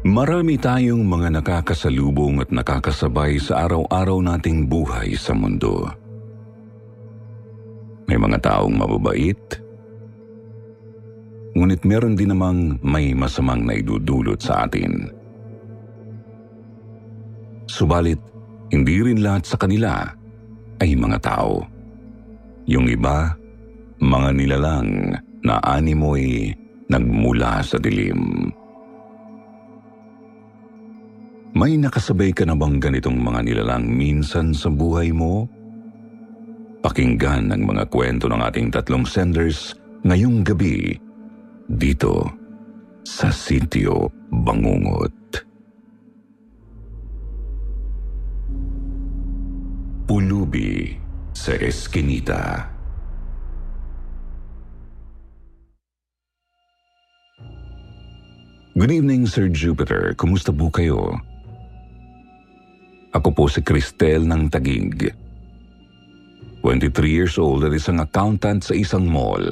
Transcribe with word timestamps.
Marami 0.00 0.56
tayong 0.56 1.04
mga 1.04 1.28
nakakasalubong 1.28 2.40
at 2.40 2.48
nakakasabay 2.48 3.36
sa 3.36 3.68
araw-araw 3.68 4.24
nating 4.24 4.64
buhay 4.64 5.12
sa 5.12 5.36
mundo. 5.36 5.84
May 8.08 8.16
mga 8.16 8.40
taong 8.40 8.80
mababait, 8.80 9.36
ngunit 11.52 11.84
meron 11.84 12.16
din 12.16 12.32
namang 12.32 12.80
may 12.80 13.12
masamang 13.12 13.60
naidudulot 13.60 14.40
sa 14.40 14.64
atin. 14.64 15.12
Subalit, 17.68 18.24
hindi 18.72 19.04
rin 19.04 19.20
lahat 19.20 19.44
sa 19.44 19.60
kanila 19.60 20.08
ay 20.80 20.96
mga 20.96 21.20
tao. 21.20 21.60
Yung 22.64 22.88
iba, 22.88 23.36
mga 24.00 24.32
nilalang 24.32 25.12
na 25.44 25.60
animoy 25.60 26.56
nagmula 26.88 27.60
sa 27.60 27.76
dilim. 27.76 28.48
May 31.60 31.76
nakasabay 31.76 32.32
ka 32.32 32.48
na 32.48 32.56
bang 32.56 32.80
ganitong 32.80 33.20
mga 33.20 33.44
nilalang 33.44 33.84
minsan 33.84 34.56
sa 34.56 34.72
buhay 34.72 35.12
mo? 35.12 35.44
Pakinggan 36.80 37.52
ang 37.52 37.68
mga 37.68 37.84
kwento 37.92 38.32
ng 38.32 38.40
ating 38.40 38.72
tatlong 38.72 39.04
senders 39.04 39.76
ngayong 40.00 40.40
gabi 40.40 40.96
dito 41.68 42.24
sa 43.04 43.28
Sitio 43.28 44.08
Bangungot. 44.32 45.12
Pulubi 50.08 50.96
sa 51.36 51.60
Eskinita 51.60 52.72
Good 58.80 58.96
evening, 58.96 59.28
Sir 59.28 59.52
Jupiter. 59.52 60.16
Kumusta 60.16 60.56
po 60.56 60.72
kayo? 60.72 61.20
Ako 63.10 63.34
po 63.34 63.50
si 63.50 63.58
Cristel 63.66 64.22
ng 64.22 64.46
Tagig. 64.46 65.10
23 66.62 66.94
years 67.10 67.34
old 67.42 67.66
at 67.66 67.74
isang 67.74 67.98
accountant 67.98 68.62
sa 68.62 68.70
isang 68.70 69.02
mall. 69.02 69.42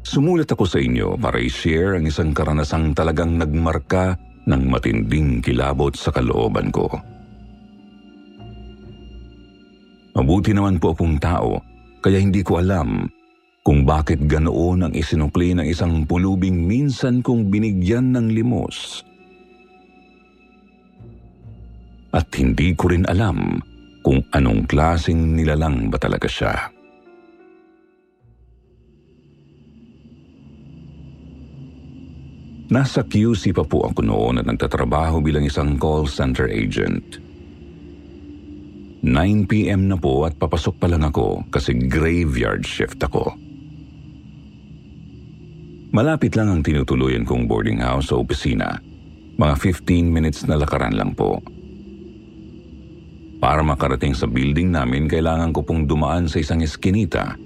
Sumulat 0.00 0.48
ako 0.48 0.64
sa 0.64 0.80
inyo 0.80 1.20
para 1.20 1.36
i-share 1.36 2.00
ang 2.00 2.08
isang 2.08 2.32
karanasang 2.32 2.96
talagang 2.96 3.36
nagmarka 3.36 4.16
ng 4.48 4.62
matinding 4.64 5.44
kilabot 5.44 5.92
sa 5.92 6.08
kalooban 6.08 6.72
ko. 6.72 6.88
Mabuti 10.16 10.56
naman 10.56 10.80
po 10.80 10.96
akong 10.96 11.20
tao, 11.20 11.60
kaya 12.00 12.22
hindi 12.22 12.40
ko 12.40 12.62
alam 12.62 13.04
kung 13.64 13.84
bakit 13.84 14.24
ganoon 14.24 14.88
ang 14.88 14.92
isinukli 14.96 15.52
ng 15.56 15.66
isang 15.68 16.08
pulubing 16.08 16.56
minsan 16.64 17.20
kong 17.20 17.52
binigyan 17.52 18.16
ng 18.16 18.32
limos. 18.32 19.04
At 22.14 22.30
hindi 22.38 22.78
ko 22.78 22.94
rin 22.94 23.02
alam 23.10 23.58
kung 24.06 24.22
anong 24.30 24.70
klasing 24.70 25.34
nilalang 25.34 25.90
ba 25.90 25.98
talaga 25.98 26.30
siya. 26.30 26.70
Nasa 32.70 33.02
QC 33.02 33.50
pa 33.52 33.66
po 33.66 33.86
ako 33.86 34.00
noon 34.02 34.40
at 34.40 34.46
nagtatrabaho 34.46 35.20
bilang 35.20 35.44
isang 35.44 35.76
call 35.76 36.06
center 36.06 36.46
agent. 36.48 37.18
9pm 39.04 39.92
na 39.92 40.00
po 40.00 40.24
at 40.24 40.32
papasok 40.40 40.80
pa 40.80 40.88
lang 40.88 41.04
ako 41.04 41.44
kasi 41.52 41.76
graveyard 41.76 42.64
shift 42.64 42.96
ako. 43.04 43.36
Malapit 45.92 46.34
lang 46.34 46.50
ang 46.50 46.64
tinutuluyan 46.64 47.22
kong 47.22 47.46
boarding 47.46 47.84
house 47.84 48.10
sa 48.10 48.18
opisina. 48.18 48.80
Mga 49.38 49.54
15 49.60 50.08
minutes 50.10 50.42
na 50.48 50.58
lakaran 50.58 50.96
lang 50.96 51.12
po. 51.12 51.38
Para 53.44 53.60
makarating 53.60 54.16
sa 54.16 54.24
building 54.24 54.72
namin, 54.72 55.04
kailangan 55.04 55.52
ko 55.52 55.60
pong 55.60 55.84
dumaan 55.84 56.24
sa 56.24 56.40
isang 56.40 56.64
eskinita. 56.64 57.36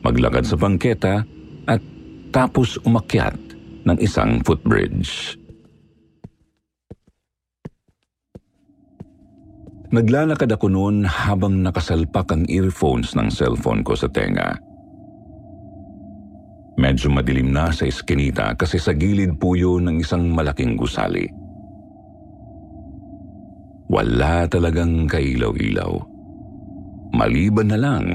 Maglakad 0.00 0.48
sa 0.48 0.56
bangketa 0.56 1.20
at 1.68 1.84
tapos 2.32 2.80
umakyat 2.88 3.36
ng 3.84 4.00
isang 4.00 4.40
footbridge. 4.40 5.36
Naglalakad 9.92 10.48
ako 10.56 10.72
noon 10.72 11.04
habang 11.04 11.60
nakasalpak 11.60 12.32
ang 12.32 12.48
earphones 12.48 13.12
ng 13.12 13.28
cellphone 13.28 13.84
ko 13.84 13.92
sa 13.92 14.08
tenga. 14.08 14.56
Medyo 16.80 17.12
madilim 17.12 17.52
na 17.52 17.68
sa 17.76 17.84
eskinita 17.84 18.56
kasi 18.56 18.80
sa 18.80 18.96
gilid 18.96 19.36
po 19.36 19.52
yun 19.52 19.84
ng 19.84 20.00
isang 20.00 20.32
malaking 20.32 20.80
gusali. 20.80 21.43
Wala 23.88 24.48
talagang 24.48 25.04
kailaw-ilaw. 25.04 25.92
Maliban 27.14 27.68
na 27.68 27.78
lang 27.78 28.06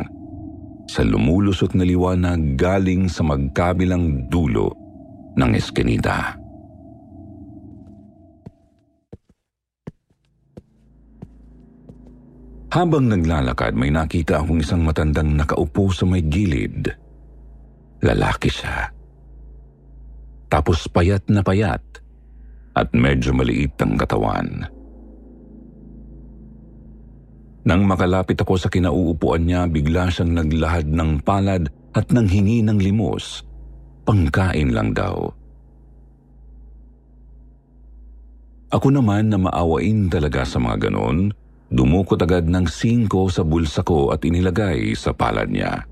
sa 0.89 1.05
lumulusot 1.05 1.77
na 1.77 1.85
liwanag 1.85 2.57
galing 2.57 3.05
sa 3.05 3.21
magkabilang 3.21 4.25
dulo 4.33 4.73
ng 5.37 5.51
eskinita. 5.53 6.33
Habang 12.69 13.09
naglalakad, 13.09 13.73
may 13.73 13.89
nakita 13.89 14.41
akong 14.41 14.61
isang 14.61 14.85
matandang 14.85 15.33
nakaupo 15.33 15.89
sa 15.89 16.05
may 16.05 16.21
gilid. 16.21 16.89
Lalaki 18.01 18.49
siya. 18.49 18.89
Tapos 20.49 20.85
payat 20.89 21.25
na 21.29 21.41
payat 21.41 21.81
at 22.73 22.89
medyo 22.93 23.33
maliit 23.33 23.73
ang 23.81 23.97
katawan. 23.97 24.78
Nang 27.69 27.85
makalapit 27.85 28.41
ako 28.41 28.57
sa 28.57 28.65
kinauupuan 28.65 29.45
niya, 29.45 29.69
bigla 29.69 30.09
siyang 30.09 30.41
naglahad 30.41 30.89
ng 30.89 31.21
palad 31.21 31.69
at 31.93 32.09
nanghingi 32.09 32.65
ng 32.65 32.81
limos. 32.81 33.45
Pangkain 34.09 34.73
lang 34.73 34.97
daw. 34.97 35.29
Ako 38.73 38.89
naman 38.89 39.29
na 39.29 39.37
maawain 39.37 40.09
talaga 40.09 40.49
sa 40.49 40.57
mga 40.57 40.89
ganon, 40.89 41.29
dumukot 41.69 42.17
agad 42.17 42.49
ng 42.49 42.65
singko 42.65 43.29
sa 43.29 43.45
bulsa 43.45 43.85
ko 43.85 44.09
at 44.09 44.25
inilagay 44.25 44.97
sa 44.97 45.13
palad 45.13 45.53
niya. 45.53 45.85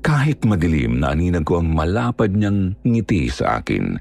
Kahit 0.00 0.40
madilim, 0.48 1.04
naaninag 1.04 1.44
ko 1.44 1.60
ang 1.60 1.68
malapad 1.68 2.32
niyang 2.32 2.80
ngiti 2.80 3.28
sa 3.28 3.60
akin. 3.60 4.00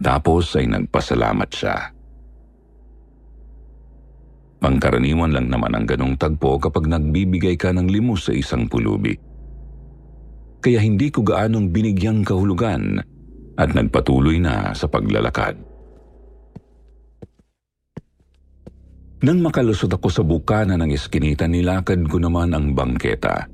Tapos 0.00 0.56
ay 0.56 0.72
nagpasalamat 0.72 1.48
siya. 1.52 1.97
Pangkaraniwan 4.58 5.30
lang 5.30 5.46
naman 5.50 5.74
ang 5.74 5.86
ganong 5.86 6.18
tagpo 6.18 6.58
kapag 6.58 6.90
nagbibigay 6.90 7.54
ka 7.54 7.70
ng 7.70 7.86
limos 7.86 8.26
sa 8.26 8.34
isang 8.34 8.66
pulubi 8.66 9.28
kaya 10.58 10.82
hindi 10.82 11.08
ko 11.08 11.22
gaanong 11.22 11.70
binigyang 11.70 12.26
kahulugan 12.26 12.98
at 13.58 13.70
nagpatuloy 13.74 14.42
na 14.42 14.74
sa 14.74 14.90
paglalakad. 14.90 15.54
Nang 19.18 19.42
makalusot 19.42 19.90
ako 19.90 20.08
sa 20.14 20.22
bukana 20.22 20.78
ng 20.78 20.94
eskinita, 20.94 21.50
nilakad 21.50 22.06
ko 22.06 22.22
naman 22.22 22.54
ang 22.54 22.70
bangketa. 22.70 23.50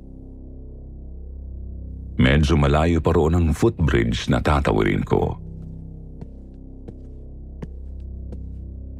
Medyo 2.21 2.53
malayo 2.53 3.01
pa 3.01 3.11
roon 3.17 3.33
ang 3.33 3.47
footbridge 3.49 4.29
na 4.29 4.37
tatawirin 4.45 5.01
ko. 5.01 5.41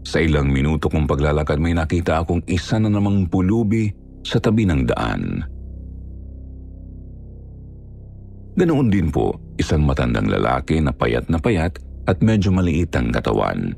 Sa 0.06 0.22
ilang 0.22 0.54
minuto 0.54 0.86
kong 0.86 1.10
paglalakad 1.10 1.58
may 1.58 1.74
nakita 1.74 2.22
akong 2.22 2.46
isa 2.46 2.78
na 2.78 2.94
namang 2.94 3.26
pulubi 3.26 3.90
sa 4.22 4.38
tabi 4.38 4.70
ng 4.70 4.86
daan. 4.86 5.42
Ganoon 8.56 8.88
din 8.88 9.12
po, 9.12 9.36
isang 9.60 9.84
matandang 9.84 10.32
lalaki 10.32 10.80
na 10.80 10.94
payat 10.94 11.28
na 11.28 11.42
payat 11.42 11.76
at 12.06 12.22
medyo 12.22 12.54
maliit 12.54 12.94
ang 12.96 13.12
katawan. 13.12 13.74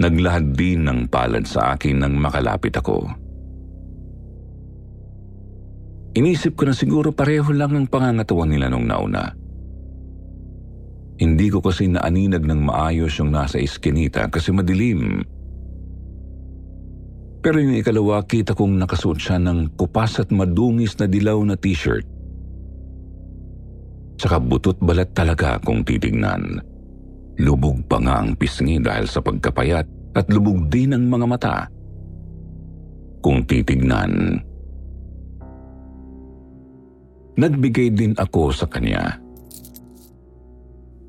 Naglahad 0.00 0.58
din 0.58 0.84
ng 0.84 1.06
palad 1.08 1.46
sa 1.46 1.78
akin 1.78 2.02
nang 2.02 2.18
makalapit 2.18 2.74
ako. 2.76 3.06
Inisip 6.18 6.58
ko 6.58 6.66
na 6.66 6.74
siguro 6.74 7.14
pareho 7.14 7.46
lang 7.54 7.72
ang 7.78 7.86
pangangatawan 7.86 8.50
nila 8.50 8.66
nung 8.66 8.90
nauna. 8.90 9.30
Hindi 11.20 11.52
ko 11.52 11.60
kasi 11.60 11.84
naaninag 11.92 12.48
ng 12.48 12.64
maayos 12.64 13.20
yung 13.20 13.36
nasa 13.36 13.60
iskinita 13.60 14.32
kasi 14.32 14.56
madilim. 14.56 15.20
Pero 17.44 17.60
yung 17.60 17.76
ikalawa, 17.76 18.24
kita 18.24 18.56
kong 18.56 18.80
nakasuot 18.80 19.20
siya 19.20 19.36
ng 19.40 19.76
kupas 19.76 20.20
at 20.20 20.32
madungis 20.32 20.96
na 20.96 21.04
dilaw 21.08 21.40
na 21.44 21.56
t-shirt. 21.60 22.04
Tsaka 24.16 24.40
butot 24.40 24.80
balat 24.80 25.12
talaga 25.12 25.60
kung 25.60 25.84
titignan. 25.84 26.60
Lubog 27.40 27.84
pa 27.88 28.00
nga 28.00 28.20
ang 28.20 28.36
pisngi 28.36 28.80
dahil 28.80 29.08
sa 29.08 29.24
pagkapayat 29.24 30.16
at 30.16 30.26
lubog 30.28 30.68
din 30.68 30.92
ang 30.92 31.08
mga 31.08 31.26
mata. 31.28 31.56
Kung 33.20 33.44
titignan, 33.44 34.40
Nagbigay 37.40 37.94
din 37.94 38.12
ako 38.18 38.50
sa 38.50 38.66
kanya. 38.66 39.16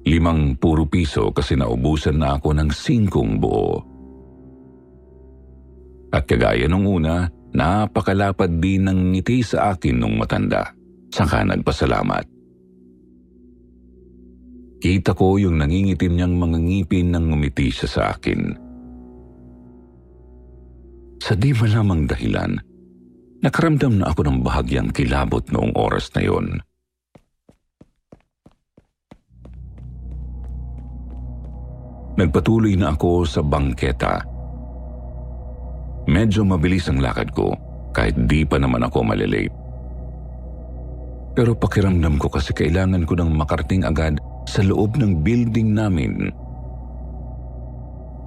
Limang 0.01 0.57
puro 0.57 0.89
piso 0.89 1.29
kasi 1.29 1.53
naubusan 1.53 2.17
na 2.17 2.37
ako 2.37 2.57
ng 2.57 2.69
singkong 2.73 3.37
buo. 3.37 3.77
At 6.11 6.27
kagaya 6.27 6.65
nung 6.67 6.89
una, 6.89 7.29
napakalapad 7.53 8.59
din 8.59 8.89
ng 8.89 9.15
ngiti 9.15 9.45
sa 9.45 9.77
akin 9.77 9.95
nung 10.01 10.17
matanda. 10.17 10.73
Saka 11.11 11.45
nagpasalamat. 11.45 12.25
Kita 14.81 15.13
ko 15.13 15.37
yung 15.37 15.61
nangingitim 15.61 16.17
niyang 16.17 16.35
mga 16.41 16.57
ngipin 16.57 17.13
nang 17.13 17.29
ngumiti 17.29 17.69
siya 17.69 17.87
sa 17.87 18.01
akin. 18.17 18.41
Sa 21.21 21.37
di 21.37 21.53
malamang 21.53 22.09
dahilan, 22.09 22.57
Nakaramdam 23.41 23.97
na 23.97 24.13
ako 24.13 24.21
ng 24.29 24.37
bahagyang 24.45 24.93
kilabot 24.93 25.41
noong 25.49 25.73
oras 25.73 26.13
na 26.13 26.21
yon. 26.21 26.61
Nagpatuloy 32.21 32.77
na 32.77 32.93
ako 32.93 33.25
sa 33.25 33.41
bangketa. 33.41 34.21
Medyo 36.05 36.45
mabilis 36.45 36.85
ang 36.85 37.01
lakad 37.01 37.33
ko 37.33 37.49
kahit 37.97 38.13
di 38.29 38.45
pa 38.45 38.61
naman 38.61 38.85
ako 38.85 39.01
malilate. 39.01 39.49
Pero 41.33 41.57
pakiramdam 41.57 42.21
ko 42.21 42.29
kasi 42.29 42.53
kailangan 42.53 43.09
ko 43.09 43.17
nang 43.17 43.33
makarating 43.33 43.81
agad 43.81 44.21
sa 44.45 44.61
loob 44.61 45.01
ng 45.01 45.25
building 45.25 45.73
namin. 45.73 46.29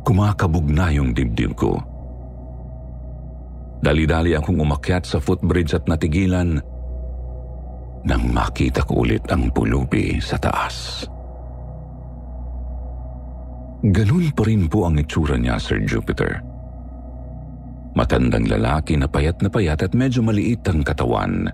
Kumakabog 0.02 0.67
na 0.67 0.91
yung 0.91 1.14
dibdib 1.14 1.55
ko. 1.55 1.79
Dali-dali 3.79 4.35
akong 4.35 4.58
umakyat 4.58 5.06
sa 5.06 5.23
footbridge 5.23 5.70
at 5.70 5.87
natigilan 5.87 6.58
nang 8.02 8.25
makita 8.35 8.82
ko 8.82 9.06
ulit 9.06 9.23
ang 9.31 9.55
pulubi 9.55 10.19
sa 10.19 10.35
taas. 10.35 11.06
Ganun 13.84 14.32
pa 14.32 14.48
rin 14.48 14.64
po 14.64 14.88
ang 14.88 14.96
itsura 14.96 15.36
niya, 15.36 15.60
Sir 15.60 15.84
Jupiter. 15.84 16.40
Matandang 17.92 18.48
lalaki 18.48 18.96
na 18.96 19.04
payat 19.04 19.44
na 19.44 19.52
payat 19.52 19.84
at 19.84 19.92
medyo 19.92 20.25
maliit 20.25 20.64
ang 20.64 20.81
katawan. 20.81 21.52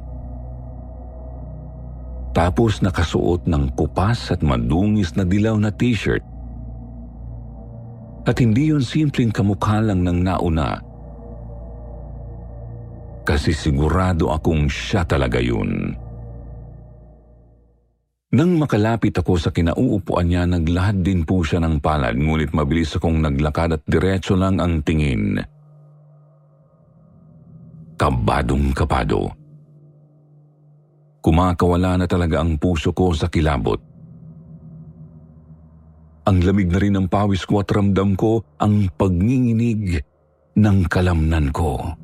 Tapos 2.30 2.78
nakasuot 2.86 3.50
ng 3.50 3.74
kupas 3.74 4.30
at 4.30 4.46
madungis 4.46 5.18
na 5.18 5.26
dilaw 5.26 5.58
na 5.58 5.74
t-shirt. 5.74 6.22
At 8.30 8.38
hindi 8.38 8.70
yun 8.70 8.86
simpleng 8.86 9.34
kamukha 9.34 9.82
lang 9.82 10.06
ng 10.06 10.18
nauna 10.22 10.90
kasi 13.30 13.54
sigurado 13.54 14.34
akong 14.34 14.66
siya 14.66 15.06
talaga 15.06 15.38
yun. 15.38 15.94
Nang 18.30 18.62
makalapit 18.62 19.10
ako 19.18 19.42
sa 19.42 19.50
kinauupuan 19.50 20.30
niya, 20.30 20.46
naglahad 20.46 21.02
din 21.02 21.26
po 21.26 21.42
siya 21.42 21.58
ng 21.66 21.82
palad 21.82 22.14
ngunit 22.14 22.54
mabilis 22.54 22.94
akong 22.94 23.18
naglakad 23.18 23.74
at 23.74 23.82
diretso 23.82 24.38
lang 24.38 24.62
ang 24.62 24.86
tingin. 24.86 25.42
Kabadong 27.98 28.70
kabado. 28.70 29.34
Kumakawala 31.20 31.98
na 31.98 32.06
talaga 32.06 32.38
ang 32.38 32.54
puso 32.54 32.94
ko 32.94 33.10
sa 33.10 33.26
kilabot. 33.26 33.82
Ang 36.30 36.38
lamig 36.46 36.70
na 36.70 36.78
rin 36.78 36.94
ng 36.94 37.10
pawis 37.10 37.42
ko 37.42 37.66
at 37.66 37.68
ramdam 37.74 38.14
ko 38.14 38.46
ang 38.62 38.94
pagnginginig 38.94 40.06
ng 40.54 40.78
kalamnan 40.86 41.50
ko. 41.50 41.98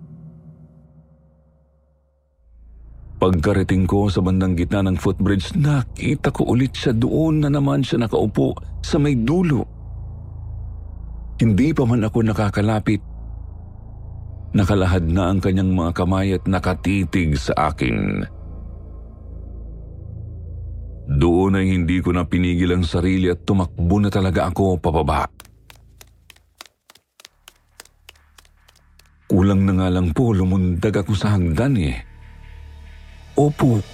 Pagkarating 3.17 3.89
ko 3.89 4.13
sa 4.13 4.21
bandang 4.21 4.53
gitna 4.53 4.85
ng 4.85 5.01
footbridge, 5.01 5.57
nakita 5.57 6.29
ko 6.29 6.53
ulit 6.53 6.77
siya 6.77 6.93
doon 6.93 7.41
na 7.41 7.49
naman 7.49 7.81
siya 7.81 8.05
nakaupo 8.05 8.53
sa 8.85 9.01
may 9.01 9.17
dulo. 9.17 9.65
Hindi 11.41 11.73
pa 11.73 11.89
man 11.89 12.05
ako 12.05 12.19
nakakalapit. 12.29 13.01
Nakalahad 14.53 15.09
na 15.09 15.33
ang 15.33 15.41
kanyang 15.41 15.73
mga 15.73 15.93
kamay 15.97 16.37
at 16.37 16.45
nakatitig 16.45 17.41
sa 17.41 17.73
akin. 17.73 18.25
Doon 21.07 21.57
ay 21.57 21.73
hindi 21.73 22.05
ko 22.05 22.13
na 22.13 22.29
pinigil 22.29 22.77
ang 22.77 22.85
sarili 22.85 23.33
at 23.33 23.49
tumakbo 23.49 23.97
na 23.97 24.13
talaga 24.13 24.49
ako 24.53 24.77
pababa. 24.77 25.25
Kulang 29.27 29.65
na 29.65 29.73
nga 29.77 29.89
lang 29.89 30.13
po 30.13 30.37
lumundag 30.37 31.05
ako 31.05 31.13
sa 31.17 31.37
hagdan 31.37 31.81
eh. 31.81 32.16
Opo, 33.37 33.85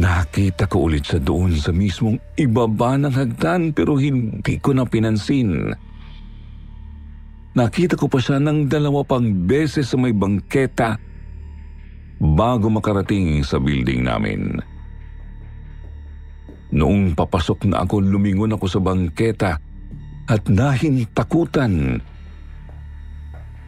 nakita 0.00 0.64
ko 0.64 0.88
ulit 0.88 1.04
sa 1.04 1.20
doon 1.20 1.52
sa 1.60 1.76
mismong 1.76 2.16
ibaba 2.40 2.96
ng 2.96 3.12
hagdan 3.12 3.76
pero 3.76 4.00
hindi 4.00 4.56
ko 4.56 4.72
na 4.72 4.88
pinansin. 4.88 5.76
Nakita 7.56 7.96
ko 7.96 8.08
pa 8.08 8.20
siya 8.20 8.40
ng 8.40 8.68
dalawa 8.68 9.04
pang 9.04 9.24
beses 9.48 9.88
sa 9.92 9.96
may 10.00 10.12
bangketa 10.12 10.96
bago 12.20 12.68
makarating 12.72 13.44
sa 13.44 13.60
building 13.60 14.04
namin. 14.04 14.60
Noong 16.72 17.16
papasok 17.16 17.68
na 17.68 17.84
ako, 17.84 18.04
lumingon 18.04 18.52
ako 18.56 18.66
sa 18.68 18.80
bangketa 18.80 19.52
at 20.26 20.42
nahintakutan 20.48 22.00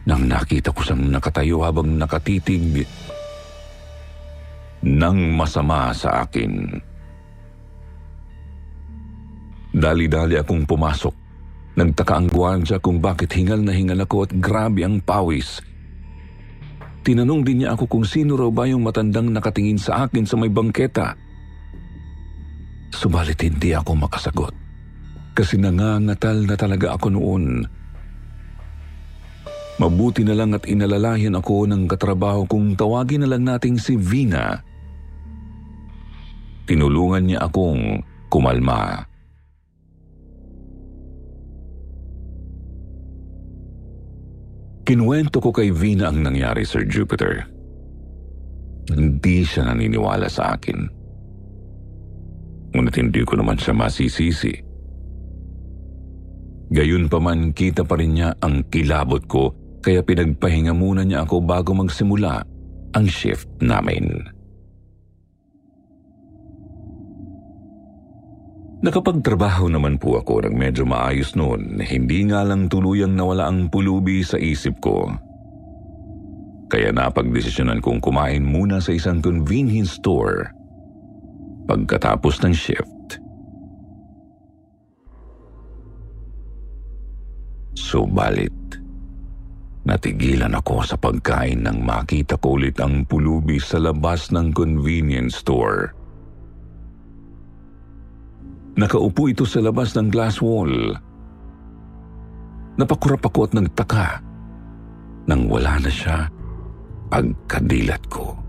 nang 0.09 0.25
nakita 0.25 0.73
ko 0.73 0.81
siyang 0.81 1.13
nakatayo 1.13 1.61
habang 1.61 1.93
nakatitig 2.01 2.89
nang 4.83 5.35
masama 5.35 5.91
sa 5.91 6.23
akin. 6.23 6.79
Dali-dali 9.75 10.39
akong 10.39 10.65
pumasok. 10.65 11.15
Nagtaka 11.77 12.13
ang 12.19 12.27
gwardya 12.27 12.81
kung 12.81 12.99
bakit 12.99 13.31
hingal 13.31 13.61
na 13.63 13.71
hingal 13.71 14.03
ako 14.03 14.27
at 14.27 14.31
grabe 14.35 14.83
ang 14.83 14.99
pawis. 14.99 15.63
Tinanong 17.05 17.47
din 17.47 17.63
niya 17.63 17.77
ako 17.77 17.87
kung 17.87 18.03
sino 18.03 18.35
raw 18.35 18.51
ba 18.51 18.67
yung 18.67 18.83
matandang 18.83 19.31
nakatingin 19.31 19.79
sa 19.79 20.03
akin 20.03 20.27
sa 20.27 20.35
may 20.35 20.51
bangketa. 20.51 21.15
Subalit 22.91 23.39
hindi 23.39 23.71
ako 23.71 23.95
makasagot. 23.95 24.53
Kasi 25.31 25.55
nangangatal 25.55 26.43
na 26.43 26.55
talaga 26.59 26.99
ako 26.99 27.07
noon. 27.15 27.63
Mabuti 29.79 30.27
na 30.27 30.35
lang 30.35 30.51
at 30.51 30.67
inalalayan 30.67 31.39
ako 31.39 31.63
ng 31.71 31.87
katrabaho 31.87 32.43
kung 32.43 32.75
tawagin 32.75 33.23
na 33.23 33.31
lang 33.31 33.47
nating 33.47 33.79
si 33.79 33.95
Vina 33.95 34.68
tinulungan 36.69 37.25
niya 37.25 37.49
akong 37.49 38.05
kumalma. 38.29 39.09
Kinuwento 44.85 45.41
ko 45.41 45.49
kay 45.49 45.73
Vina 45.73 46.09
ang 46.09 46.21
nangyari, 46.21 46.65
Sir 46.65 46.85
Jupiter. 46.85 47.45
Hindi 48.89 49.45
siya 49.45 49.69
naniniwala 49.69 50.29
sa 50.29 50.57
akin. 50.57 50.79
Ngunit 52.73 52.95
hindi 52.97 53.21
ko 53.25 53.37
naman 53.37 53.57
siya 53.57 53.73
masisisi. 53.73 54.53
Gayun 56.69 57.09
pa 57.09 57.17
man 57.17 57.49
kita 57.53 57.81
pa 57.81 57.97
rin 57.97 58.17
niya 58.17 58.33
ang 58.45 58.61
kilabot 58.69 59.25
ko 59.25 59.53
kaya 59.81 60.05
pinagpahinga 60.05 60.73
muna 60.73 61.01
niya 61.01 61.25
ako 61.25 61.41
bago 61.41 61.73
magsimula 61.73 62.45
ang 62.93 63.05
shift 63.09 63.49
namin. 63.61 64.38
Nakapagtrabaho 68.79 69.67
naman 69.67 69.99
po 69.99 70.23
ako 70.23 70.47
ng 70.47 70.55
medyo 70.55 70.87
maayos 70.87 71.35
noon, 71.35 71.83
hindi 71.83 72.23
nga 72.31 72.47
lang 72.47 72.71
tuluyang 72.71 73.11
nawala 73.11 73.51
ang 73.51 73.67
pulubi 73.67 74.23
sa 74.23 74.39
isip 74.39 74.79
ko. 74.79 75.03
Kaya 76.71 76.95
napagdesisyonan 76.95 77.83
kong 77.83 77.99
kumain 77.99 78.39
muna 78.39 78.79
sa 78.79 78.95
isang 78.95 79.19
convenience 79.19 79.99
store 79.99 80.55
pagkatapos 81.67 82.39
ng 82.39 82.55
shift. 82.55 83.19
Subalit, 87.75 88.79
natigilan 89.83 90.55
ako 90.55 90.87
sa 90.87 90.95
pagkain 90.95 91.67
nang 91.67 91.83
makita 91.83 92.39
ko 92.39 92.55
ulit 92.55 92.79
ang 92.79 93.03
pulubi 93.03 93.59
sa 93.59 93.75
labas 93.75 94.31
ng 94.31 94.55
convenience 94.55 95.43
store. 95.43 95.98
Nakaupo 98.79 99.27
ito 99.27 99.43
sa 99.43 99.59
labas 99.59 99.91
ng 99.91 100.07
glass 100.07 100.39
wall. 100.39 100.95
Napakurap 102.79 103.27
ako 103.27 103.51
at 103.51 103.51
nagtaka 103.51 104.07
nang 105.27 105.51
wala 105.51 105.83
na 105.83 105.91
siya 105.91 106.31
pagkadilat 107.11 107.99
ko. 108.07 108.39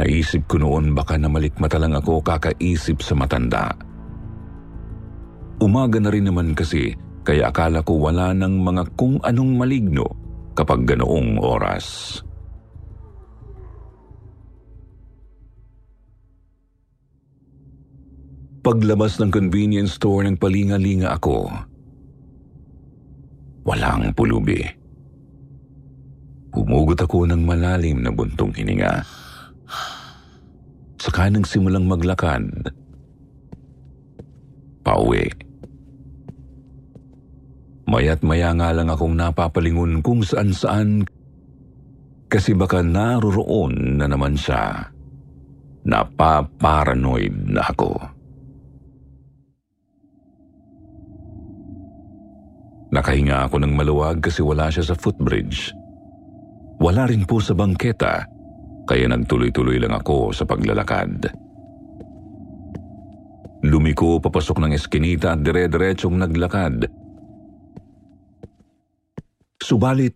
Naisip 0.00 0.48
ko 0.48 0.56
noon 0.56 0.96
baka 0.96 1.20
namalikmata 1.20 1.76
lang 1.76 1.92
ako 1.92 2.24
kakaisip 2.24 3.04
sa 3.04 3.12
matanda. 3.12 3.68
Umaga 5.60 6.00
na 6.00 6.08
rin 6.08 6.24
naman 6.24 6.56
kasi 6.56 6.96
kaya 7.20 7.52
akala 7.52 7.84
ko 7.84 8.00
wala 8.00 8.32
ng 8.32 8.64
mga 8.64 8.96
kung 8.96 9.20
anong 9.20 9.60
maligno 9.60 10.08
kapag 10.56 10.88
ganoong 10.88 11.36
oras. 11.36 12.16
Paglabas 18.64 19.20
ng 19.20 19.28
convenience 19.28 20.00
store 20.00 20.24
ng 20.24 20.40
palinga-linga 20.40 21.12
ako, 21.20 21.52
walang 23.68 24.08
pulubi. 24.16 24.64
Humugot 26.56 26.96
ako 26.96 27.28
ng 27.28 27.44
malalim 27.44 28.00
na 28.00 28.08
buntong 28.08 28.56
hininga. 28.56 29.04
Saka 30.96 31.28
nang 31.28 31.44
simulang 31.44 31.84
maglakad, 31.84 32.72
pauwi. 34.80 35.28
Maya't 37.84 38.24
maya 38.24 38.56
nga 38.56 38.72
lang 38.72 38.88
akong 38.88 39.12
napapalingon 39.12 40.00
kung 40.00 40.24
saan-saan 40.24 41.04
kasi 42.32 42.56
baka 42.56 42.80
naroroon 42.80 44.00
na 44.00 44.08
naman 44.08 44.40
siya. 44.40 44.88
Napaparanoid 45.84 47.52
na 47.52 47.60
ako. 47.68 48.13
Nakahinga 52.94 53.50
ako 53.50 53.58
ng 53.58 53.74
maluwag 53.74 54.22
kasi 54.22 54.38
wala 54.38 54.70
siya 54.70 54.86
sa 54.86 54.94
footbridge. 54.94 55.74
Wala 56.78 57.10
rin 57.10 57.26
po 57.26 57.42
sa 57.42 57.50
bangketa 57.50 58.22
kaya 58.86 59.10
nagtuloy-tuloy 59.10 59.82
lang 59.82 59.90
ako 59.90 60.30
sa 60.30 60.46
paglalakad. 60.46 61.26
Lumiko 63.64 64.20
papasok 64.20 64.62
ng 64.62 64.72
eskinita 64.76 65.34
at 65.34 65.42
dire-diretsyong 65.42 66.20
naglakad. 66.20 66.86
Subalit, 69.58 70.14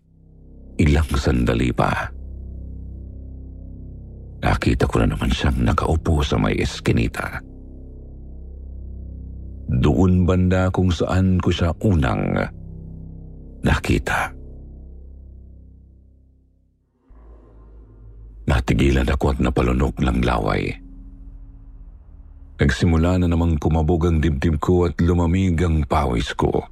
ilang 0.76 1.08
sandali 1.16 1.72
pa. 1.72 2.12
Nakita 4.38 4.84
ko 4.86 5.02
na 5.02 5.16
naman 5.16 5.32
siyang 5.32 5.64
nakaupo 5.64 6.22
sa 6.22 6.38
may 6.38 6.54
eskinita. 6.60 7.40
Doon 9.66 10.28
banda 10.28 10.68
kung 10.68 10.92
saan 10.92 11.40
ko 11.40 11.48
siya 11.48 11.72
unang 11.80 12.57
nakita. 13.62 14.32
Natigilan 18.48 19.08
ako 19.12 19.36
at 19.36 19.38
napalunok 19.44 20.00
ng 20.00 20.18
laway. 20.24 20.72
Nagsimula 22.58 23.20
na 23.22 23.30
namang 23.30 23.60
kumabog 23.60 24.08
ang 24.08 24.18
dibdib 24.18 24.58
ko 24.58 24.88
at 24.88 24.98
lumamig 24.98 25.60
ang 25.62 25.84
pawis 25.86 26.32
ko. 26.34 26.64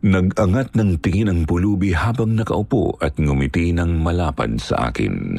Nag-angat 0.00 0.76
ng 0.76 0.96
tingin 1.00 1.28
ang 1.28 1.40
pulubi 1.44 1.92
habang 1.92 2.32
nakaupo 2.32 2.96
at 3.02 3.16
ngumiti 3.20 3.72
ng 3.74 4.00
malapad 4.00 4.56
sa 4.56 4.88
akin. 4.88 5.36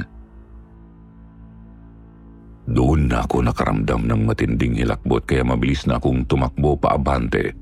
Doon 2.69 3.09
na 3.09 3.25
ako 3.25 3.41
nakaramdam 3.41 4.05
ng 4.05 4.21
matinding 4.29 4.77
hilakbot 4.77 5.25
kaya 5.25 5.41
mabilis 5.41 5.89
na 5.89 5.97
akong 5.97 6.25
tumakbo 6.29 6.77
paabante. 6.77 7.60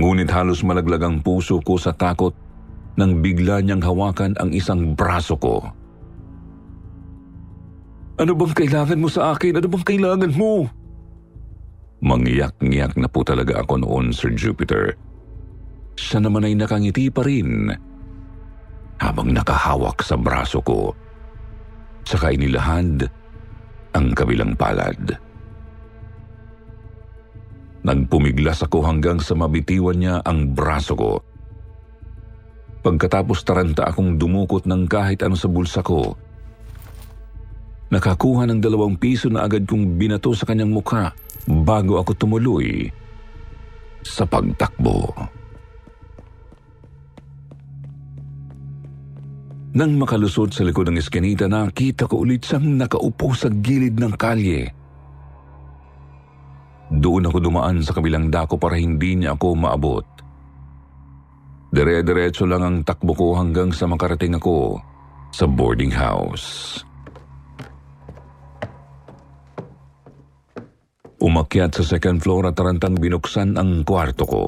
Ngunit 0.00 0.32
halos 0.32 0.64
malaglag 0.64 1.04
ang 1.04 1.20
puso 1.20 1.60
ko 1.60 1.76
sa 1.76 1.92
takot 1.92 2.32
nang 2.96 3.20
bigla 3.20 3.60
niyang 3.60 3.84
hawakan 3.84 4.32
ang 4.40 4.48
isang 4.56 4.96
braso 4.96 5.36
ko. 5.36 5.60
Ano 8.16 8.32
bang 8.32 8.52
kailangan 8.56 9.00
mo 9.00 9.12
sa 9.12 9.36
akin? 9.36 9.60
Ano 9.60 9.68
bang 9.68 9.84
kailangan 9.84 10.32
mo? 10.32 10.64
Mangiyak-ngiyak 12.00 12.96
na 12.96 13.12
po 13.12 13.20
talaga 13.20 13.60
ako 13.60 13.84
noon, 13.84 14.16
Sir 14.16 14.32
Jupiter. 14.32 14.96
Siya 16.00 16.24
naman 16.24 16.48
ay 16.48 16.56
nakangiti 16.56 17.12
pa 17.12 17.20
rin 17.20 17.68
habang 19.00 19.32
nakahawak 19.36 20.00
sa 20.00 20.16
braso 20.16 20.64
ko. 20.64 20.96
Saka 22.08 22.32
inilahad 22.32 23.04
ang 23.92 24.06
kabilang 24.16 24.56
palad. 24.56 25.16
Nagpumiglas 27.80 28.60
ako 28.64 28.84
hanggang 28.84 29.18
sa 29.24 29.32
mabitiwan 29.32 29.96
niya 29.96 30.14
ang 30.20 30.52
braso 30.52 30.92
ko 30.92 31.12
Pagkatapos 32.80 33.44
taranta 33.44 33.84
akong 33.84 34.16
dumukot 34.16 34.64
ng 34.64 34.88
kahit 34.88 35.20
ano 35.20 35.36
sa 35.36 35.52
bulsa 35.52 35.84
ko. 35.84 36.16
Nakakuha 37.92 38.48
ng 38.48 38.60
dalawang 38.62 38.96
piso 38.96 39.28
na 39.28 39.44
agad 39.44 39.68
kong 39.68 40.00
binato 40.00 40.32
sa 40.32 40.48
kanyang 40.48 40.72
mukha 40.72 41.12
bago 41.44 42.00
ako 42.00 42.16
tumuloy 42.16 42.88
sa 44.00 44.24
pagtakbo. 44.24 45.12
Nang 49.70 50.00
makalusot 50.00 50.50
sa 50.50 50.64
likod 50.64 50.88
ng 50.90 50.98
eskinita, 50.98 51.46
nakita 51.46 52.08
ko 52.08 52.24
ulit 52.24 52.42
siyang 52.42 52.80
nakaupo 52.80 53.36
sa 53.36 53.52
gilid 53.52 54.00
ng 54.00 54.16
kalye. 54.16 54.72
Doon 56.90 57.30
ako 57.30 57.38
dumaan 57.38 57.86
sa 57.86 57.94
kabilang 57.94 58.34
dako 58.34 58.58
para 58.58 58.74
hindi 58.74 59.14
niya 59.14 59.38
ako 59.38 59.54
maabot. 59.54 60.06
Dire-diretso 61.70 62.50
lang 62.50 62.66
ang 62.66 62.76
takbo 62.82 63.14
ko 63.14 63.38
hanggang 63.38 63.70
sa 63.70 63.86
makarating 63.86 64.34
ako 64.34 64.82
sa 65.30 65.46
boarding 65.46 65.94
house. 65.94 66.82
Umakyat 71.22 71.78
sa 71.78 71.86
second 71.86 72.18
floor 72.18 72.50
at 72.50 72.58
tarantang 72.58 72.98
binuksan 72.98 73.54
ang 73.54 73.86
kwarto 73.86 74.26
ko. 74.26 74.44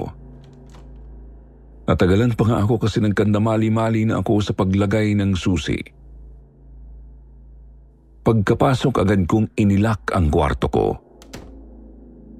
Natagalan 1.87 2.34
pa 2.34 2.42
nga 2.49 2.58
ako 2.66 2.82
kasi 2.82 2.99
nagkandamali-mali 3.06 4.02
na 4.11 4.18
ako 4.18 4.42
sa 4.42 4.50
paglagay 4.50 5.14
ng 5.14 5.38
susi. 5.38 5.78
Pagkapasok 8.22 8.94
agad 8.99 9.30
kong 9.30 9.54
inilak 9.54 10.11
ang 10.11 10.26
kwarto 10.26 10.66
ko. 10.66 11.12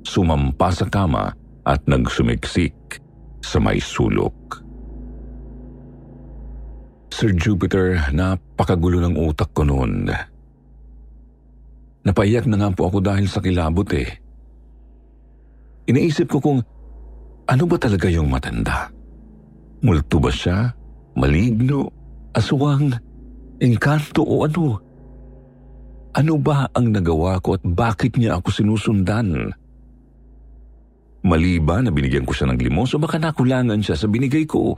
Sumampa 0.02 0.68
sa 0.75 0.87
kama 0.90 1.30
at 1.62 1.80
nagsumiksik 1.87 2.75
sa 3.42 3.59
may 3.62 3.78
sulok. 3.78 4.35
Sir 7.12 7.30
Jupiter, 7.38 8.11
napakagulo 8.11 8.99
ng 9.04 9.14
utak 9.14 9.54
ko 9.54 9.62
noon. 9.62 10.11
Napaiyak 12.02 12.50
na 12.50 12.59
nga 12.59 12.75
po 12.75 12.90
ako 12.90 12.99
dahil 12.99 13.30
sa 13.30 13.38
kilabot 13.38 13.87
eh. 13.94 14.11
Inaisip 15.87 16.26
ko 16.26 16.38
kung 16.42 16.59
ano 17.47 17.64
ba 17.66 17.76
talaga 17.78 18.11
yung 18.11 18.26
matanda? 18.26 18.90
Multo 19.87 20.18
ba 20.18 20.30
siya? 20.30 20.73
Maligno? 21.14 21.90
Aswang? 22.35 22.90
Engkanto 23.62 24.26
o 24.26 24.42
ano? 24.42 24.80
Ano 26.12 26.35
ba 26.42 26.66
ang 26.75 26.90
nagawa 26.90 27.38
ko 27.38 27.54
at 27.54 27.62
bakit 27.62 28.18
niya 28.18 28.40
ako 28.40 28.49
sinusundan? 28.50 29.54
Mali 31.23 31.62
ba 31.62 31.79
na 31.79 31.95
binigyan 31.95 32.26
ko 32.26 32.35
siya 32.35 32.50
ng 32.50 32.59
limos 32.59 32.91
o 32.95 32.99
baka 32.99 33.14
nakulangan 33.14 33.79
siya 33.79 33.95
sa 33.95 34.11
binigay 34.11 34.43
ko? 34.43 34.75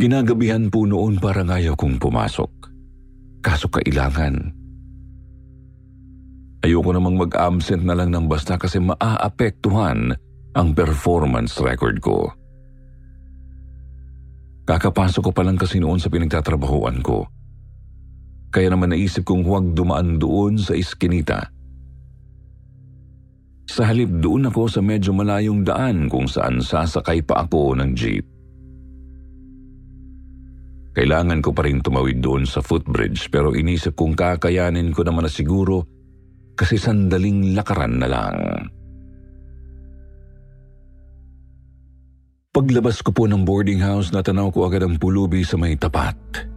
Ginagabihan 0.00 0.72
po 0.72 0.88
noon 0.88 1.20
para 1.20 1.44
ayaw 1.44 1.76
kong 1.76 2.00
pumasok. 2.00 2.50
Kaso 3.44 3.68
kailangan. 3.68 4.34
Ayoko 6.64 6.90
namang 6.94 7.20
mag-absent 7.20 7.84
na 7.84 7.92
lang 7.92 8.14
ng 8.14 8.26
basta 8.26 8.56
kasi 8.56 8.80
maaapektuhan 8.80 10.16
ang 10.56 10.68
performance 10.72 11.60
record 11.60 12.00
ko. 12.00 12.32
Kakapasok 14.62 15.22
ko 15.28 15.32
pa 15.34 15.42
lang 15.42 15.58
kasi 15.58 15.82
noon 15.82 15.98
sa 15.98 16.08
pinagtatrabahuan 16.08 17.02
ko. 17.02 17.26
Kaya 18.52 18.68
naman 18.68 18.92
naisip 18.92 19.24
kong 19.24 19.48
huwag 19.48 19.72
dumaan 19.72 20.20
doon 20.20 20.60
sa 20.60 20.76
iskinita. 20.76 21.48
Sa 23.64 23.88
halip 23.88 24.12
doon 24.20 24.52
ako 24.52 24.68
sa 24.68 24.84
medyo 24.84 25.16
malayong 25.16 25.64
daan 25.64 26.12
kung 26.12 26.28
saan 26.28 26.60
sasakay 26.60 27.24
pa 27.24 27.48
ako 27.48 27.72
ng 27.80 27.96
jeep. 27.96 28.28
Kailangan 30.92 31.40
ko 31.40 31.56
pa 31.56 31.64
rin 31.64 31.80
tumawid 31.80 32.20
doon 32.20 32.44
sa 32.44 32.60
footbridge 32.60 33.32
pero 33.32 33.56
inisip 33.56 33.96
kong 33.96 34.12
kakayanin 34.12 34.92
ko 34.92 35.00
naman 35.00 35.24
na 35.24 35.32
siguro 35.32 35.88
kasi 36.52 36.76
sandaling 36.76 37.56
lakaran 37.56 37.96
na 37.96 38.08
lang. 38.12 38.36
Paglabas 42.52 43.00
ko 43.00 43.16
po 43.16 43.24
ng 43.24 43.48
boarding 43.48 43.80
house, 43.80 44.12
natanaw 44.12 44.52
ko 44.52 44.68
agad 44.68 44.84
ang 44.84 45.00
pulubi 45.00 45.40
sa 45.40 45.56
may 45.56 45.72
tapat. 45.72 46.51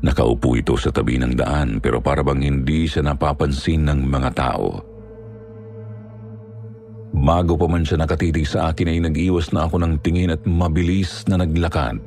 Nakaupo 0.00 0.56
ito 0.56 0.80
sa 0.80 0.88
tabi 0.88 1.20
ng 1.20 1.36
daan 1.36 1.76
pero 1.76 2.00
para 2.00 2.24
bang 2.24 2.40
hindi 2.48 2.88
siya 2.88 3.04
napapansin 3.04 3.84
ng 3.84 4.00
mga 4.08 4.30
tao. 4.32 4.68
Bago 7.20 7.52
pa 7.60 7.68
man 7.68 7.84
siya 7.84 8.00
nakatitig 8.00 8.48
sa 8.48 8.72
akin 8.72 8.88
ay 8.88 8.98
nag-iwas 9.04 9.52
na 9.52 9.68
ako 9.68 9.76
ng 9.84 9.94
tingin 10.00 10.32
at 10.32 10.40
mabilis 10.48 11.28
na 11.28 11.36
naglakad. 11.36 12.00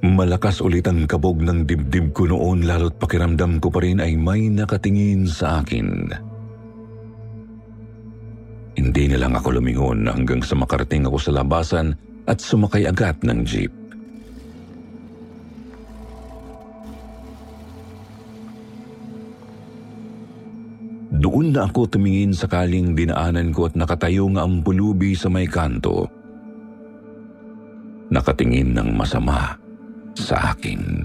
Malakas 0.00 0.58
ulit 0.64 0.88
ang 0.90 1.06
kabog 1.06 1.38
ng 1.38 1.68
dibdib 1.68 2.10
ko 2.10 2.26
noon 2.26 2.66
lalo't 2.66 2.98
pakiramdam 2.98 3.62
ko 3.62 3.70
pa 3.70 3.84
rin 3.84 4.02
ay 4.02 4.18
may 4.18 4.50
nakatingin 4.50 5.28
sa 5.28 5.62
akin. 5.62 6.10
Hindi 8.74 9.04
na 9.12 9.20
lang 9.20 9.36
ako 9.36 9.60
lumingon 9.60 10.08
hanggang 10.08 10.40
sa 10.40 10.56
makarating 10.56 11.04
ako 11.04 11.20
sa 11.20 11.36
labasan 11.36 11.94
at 12.26 12.40
sumakay 12.40 12.88
agad 12.88 13.22
ng 13.22 13.44
jeep. 13.44 13.79
Doon 21.20 21.52
na 21.52 21.68
ako 21.68 21.84
tumingin 21.84 22.32
sakaling 22.32 22.96
dinaanan 22.96 23.52
ko 23.52 23.68
at 23.68 23.76
nakatayo 23.76 24.24
nga 24.32 24.48
ang 24.48 24.64
pulubi 24.64 25.12
sa 25.12 25.28
may 25.28 25.44
kanto. 25.44 26.08
Nakatingin 28.08 28.72
ng 28.72 28.96
masama 28.96 29.52
sa 30.16 30.56
akin. 30.56 31.04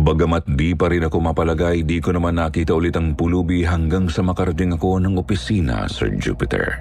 Bagamat 0.00 0.48
di 0.56 0.72
pa 0.72 0.88
rin 0.88 1.04
ako 1.04 1.20
mapalagay, 1.20 1.84
di 1.84 2.00
ko 2.00 2.16
naman 2.16 2.40
nakita 2.40 2.72
ulit 2.72 2.96
ang 2.96 3.12
pulubi 3.12 3.60
hanggang 3.60 4.08
sa 4.08 4.24
makarating 4.24 4.72
ako 4.72 4.96
ng 5.04 5.20
opisina, 5.20 5.84
Sir 5.84 6.16
Jupiter. 6.16 6.80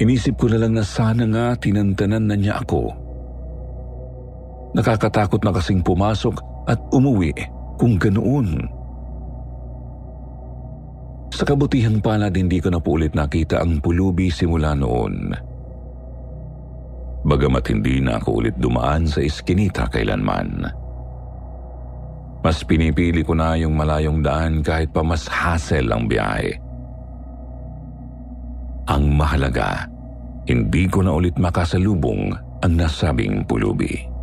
Inisip 0.00 0.40
ko 0.40 0.48
na 0.48 0.64
lang 0.64 0.72
na 0.72 0.82
sana 0.82 1.28
nga 1.28 1.52
tinantanan 1.60 2.24
na 2.24 2.34
niya 2.34 2.64
ako. 2.64 3.03
Nakakatakot 4.74 5.40
na 5.46 5.54
kasing 5.54 5.86
pumasok 5.86 6.42
at 6.66 6.78
umuwi 6.90 7.30
kung 7.78 7.94
ganoon. 7.94 8.66
Sa 11.34 11.42
kabutihan 11.42 11.98
pala 11.98 12.30
hindi 12.30 12.62
ko 12.62 12.70
na 12.70 12.78
po 12.78 12.94
ulit 12.94 13.14
nakita 13.14 13.62
ang 13.62 13.82
pulubi 13.82 14.30
simula 14.30 14.74
noon. 14.74 15.34
Bagamat 17.26 17.64
hindi 17.74 17.98
na 17.98 18.22
ako 18.22 18.44
ulit 18.44 18.56
dumaan 18.60 19.08
sa 19.08 19.18
iskinita 19.18 19.90
kailanman. 19.90 20.68
Mas 22.44 22.60
pinipili 22.62 23.24
ko 23.24 23.32
na 23.32 23.56
yung 23.56 23.74
malayong 23.74 24.20
daan 24.20 24.60
kahit 24.60 24.92
pa 24.92 25.00
mas 25.00 25.24
hassle 25.26 25.88
ang 25.90 26.04
biyahe. 26.04 26.54
Ang 28.84 29.16
mahalaga, 29.16 29.88
hindi 30.44 30.84
ko 30.92 31.00
na 31.00 31.16
ulit 31.16 31.40
makasalubong 31.40 32.36
ang 32.60 32.72
nasabing 32.76 33.48
pulubi. 33.48 34.13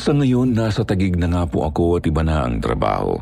Sa 0.00 0.16
ngayon, 0.16 0.56
nasa 0.56 0.80
tagig 0.80 1.12
na 1.20 1.28
nga 1.28 1.44
po 1.44 1.68
ako 1.68 2.00
at 2.00 2.08
iba 2.08 2.24
na 2.24 2.48
ang 2.48 2.56
trabaho. 2.56 3.20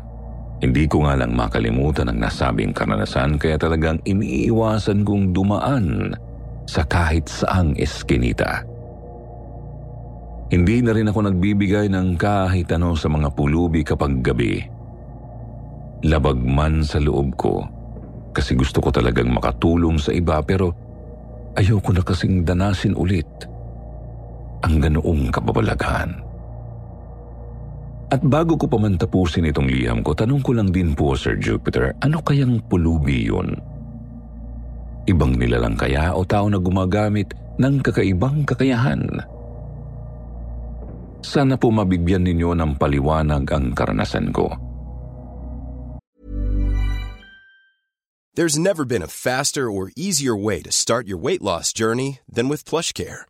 Hindi 0.63 0.87
ko 0.87 1.03
nga 1.03 1.19
lang 1.19 1.35
makalimutan 1.35 2.07
ang 2.07 2.23
nasabing 2.23 2.71
karanasan 2.71 3.35
kaya 3.35 3.59
talagang 3.59 3.99
iniiwasan 4.07 5.03
kong 5.03 5.35
dumaan 5.35 6.15
sa 6.63 6.87
kahit 6.87 7.27
saang 7.27 7.75
eskinita. 7.75 8.63
Hindi 10.55 10.79
na 10.79 10.95
rin 10.95 11.11
ako 11.11 11.19
nagbibigay 11.27 11.91
ng 11.91 12.15
kahit 12.15 12.71
ano 12.71 12.95
sa 12.95 13.11
mga 13.11 13.27
pulubi 13.35 13.83
kapag 13.83 14.23
gabi. 14.23 14.63
Labag 16.07 16.39
man 16.39 16.79
sa 16.87 17.03
loob 17.03 17.35
ko 17.35 17.59
kasi 18.31 18.55
gusto 18.55 18.79
ko 18.79 18.87
talagang 18.87 19.35
makatulong 19.35 19.99
sa 19.99 20.15
iba 20.15 20.39
pero 20.47 20.71
ayoko 21.59 21.91
na 21.91 22.07
kasing 22.07 22.47
danasin 22.47 22.95
ulit 22.95 23.27
ang 24.63 24.79
ganoong 24.79 25.27
kababalaghan. 25.27 26.28
At 28.09 28.25
bago 28.25 28.57
ko 28.57 28.65
pa 28.65 28.81
man 28.81 28.97
tapusin 28.97 29.45
itong 29.45 29.69
liham 29.69 30.01
ko, 30.01 30.17
tanong 30.17 30.41
ko 30.41 30.57
lang 30.57 30.73
din 30.73 30.97
po, 30.97 31.13
Sir 31.13 31.37
Jupiter, 31.37 31.93
ano 32.01 32.25
kayang 32.25 32.57
pulubi 32.65 33.29
yun? 33.29 33.53
Ibang 35.05 35.37
nilalang 35.37 35.77
kaya 35.77 36.17
o 36.17 36.25
tao 36.25 36.49
na 36.49 36.57
gumagamit 36.57 37.37
ng 37.61 37.85
kakaibang 37.85 38.49
kakayahan? 38.49 39.05
Sana 41.21 41.53
po 41.53 41.69
mabigyan 41.69 42.25
ninyo 42.25 42.57
ng 42.57 42.81
paliwanag 42.81 43.45
ang 43.53 43.77
karanasan 43.77 44.33
ko. 44.33 44.49
There's 48.33 48.57
never 48.57 48.87
been 48.87 49.05
a 49.05 49.11
faster 49.11 49.69
or 49.69 49.93
easier 49.93 50.33
way 50.33 50.65
to 50.65 50.71
start 50.73 51.05
your 51.05 51.19
weight 51.21 51.43
loss 51.43 51.75
journey 51.75 52.23
than 52.25 52.49
with 52.49 52.65
PlushCare 52.65 53.29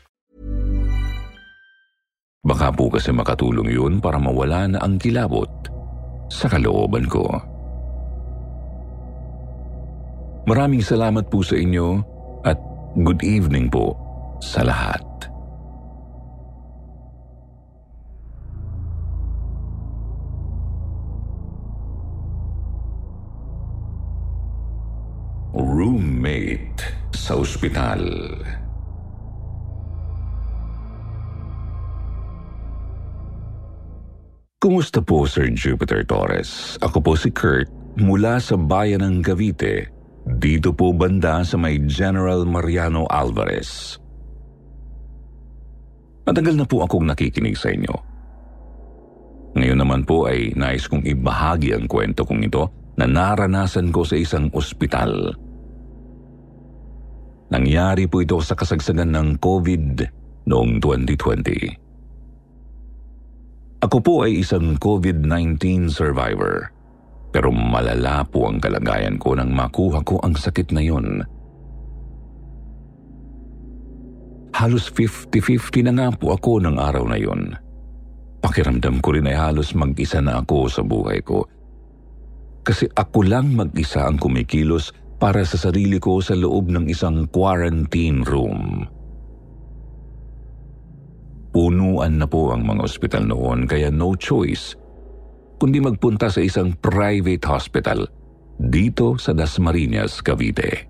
Baka 2.41 2.73
po 2.73 2.89
kasi 2.89 3.13
makatulong 3.13 3.69
yun 3.69 3.93
para 4.01 4.17
mawala 4.17 4.65
na 4.65 4.81
ang 4.81 4.97
kilabot 4.97 5.45
sa 6.25 6.49
kalooban 6.49 7.05
ko. 7.05 7.29
Maraming 10.49 10.81
salamat 10.81 11.29
po 11.29 11.45
sa 11.45 11.53
inyo 11.53 12.01
at 12.41 12.57
good 13.05 13.21
evening 13.21 13.69
po 13.69 13.93
sa 14.41 14.65
lahat. 14.65 15.05
Roommate 25.53 26.81
sa 27.13 27.37
ospital. 27.37 28.01
Kumusta 34.61 35.01
po 35.01 35.25
Sir 35.25 35.49
Jupiter 35.57 36.05
Torres? 36.05 36.77
Ako 36.85 37.01
po 37.01 37.17
si 37.17 37.33
Kurt 37.33 37.65
mula 37.97 38.37
sa 38.37 38.53
bayan 38.53 39.01
ng 39.01 39.25
Cavite. 39.25 39.89
Dito 40.37 40.69
po 40.69 40.93
banda 40.93 41.41
sa 41.41 41.57
may 41.57 41.81
General 41.89 42.45
Mariano 42.45 43.09
Alvarez. 43.09 43.97
Matagal 46.29 46.61
na 46.61 46.69
po 46.69 46.85
akong 46.85 47.09
nakikinig 47.09 47.57
sa 47.57 47.73
inyo. 47.73 47.89
Ngayon 49.57 49.81
naman 49.81 50.05
po 50.05 50.29
ay 50.29 50.53
nais 50.53 50.85
kong 50.85 51.09
ibahagi 51.09 51.73
ang 51.73 51.89
kwento 51.89 52.21
kong 52.21 52.45
ito 52.45 52.69
na 53.01 53.09
naranasan 53.09 53.89
ko 53.89 54.05
sa 54.05 54.13
isang 54.13 54.53
ospital. 54.53 55.33
Nangyari 57.49 58.05
po 58.05 58.21
ito 58.21 58.37
sa 58.45 58.53
kasagsagan 58.53 59.09
ng 59.09 59.41
COVID 59.41 60.05
noong 60.45 60.77
2020. 60.77 61.90
Ako 63.81 63.97
po 63.97 64.21
ay 64.21 64.45
isang 64.45 64.77
COVID-19 64.77 65.89
survivor. 65.89 66.69
Pero 67.33 67.49
malala 67.49 68.21
po 68.29 68.45
ang 68.45 68.61
kalagayan 68.61 69.17
ko 69.17 69.33
nang 69.33 69.49
makuha 69.49 70.05
ko 70.05 70.21
ang 70.21 70.37
sakit 70.37 70.69
na 70.69 70.85
yun. 70.85 71.25
Halos 74.53 74.93
50-50 74.93 75.89
na 75.89 75.93
nga 75.97 76.07
po 76.13 76.37
ako 76.37 76.61
ng 76.61 76.77
araw 76.77 77.09
na 77.09 77.17
yun. 77.17 77.57
Pakiramdam 78.45 79.01
ko 79.01 79.17
rin 79.17 79.25
ay 79.25 79.33
halos 79.33 79.73
mag-isa 79.73 80.21
na 80.21 80.45
ako 80.45 80.69
sa 80.69 80.85
buhay 80.85 81.25
ko. 81.25 81.49
Kasi 82.61 82.85
ako 82.93 83.25
lang 83.25 83.57
mag-isa 83.57 84.05
ang 84.05 84.21
kumikilos 84.21 84.93
para 85.17 85.41
sa 85.41 85.57
sarili 85.57 85.97
ko 85.97 86.21
sa 86.21 86.37
loob 86.37 86.69
ng 86.69 86.85
isang 86.85 87.25
quarantine 87.33 88.21
room. 88.29 88.85
Punuan 91.51 92.15
na 92.15 92.27
po 92.31 92.55
ang 92.55 92.63
mga 92.63 92.87
ospital 92.87 93.27
noon 93.27 93.67
kaya 93.67 93.91
no 93.91 94.15
choice 94.15 94.79
kundi 95.59 95.77
magpunta 95.77 96.31
sa 96.31 96.41
isang 96.41 96.73
private 96.79 97.45
hospital 97.45 98.09
dito 98.57 99.19
sa 99.21 99.35
Dasmariñas, 99.35 100.23
Cavite. 100.25 100.89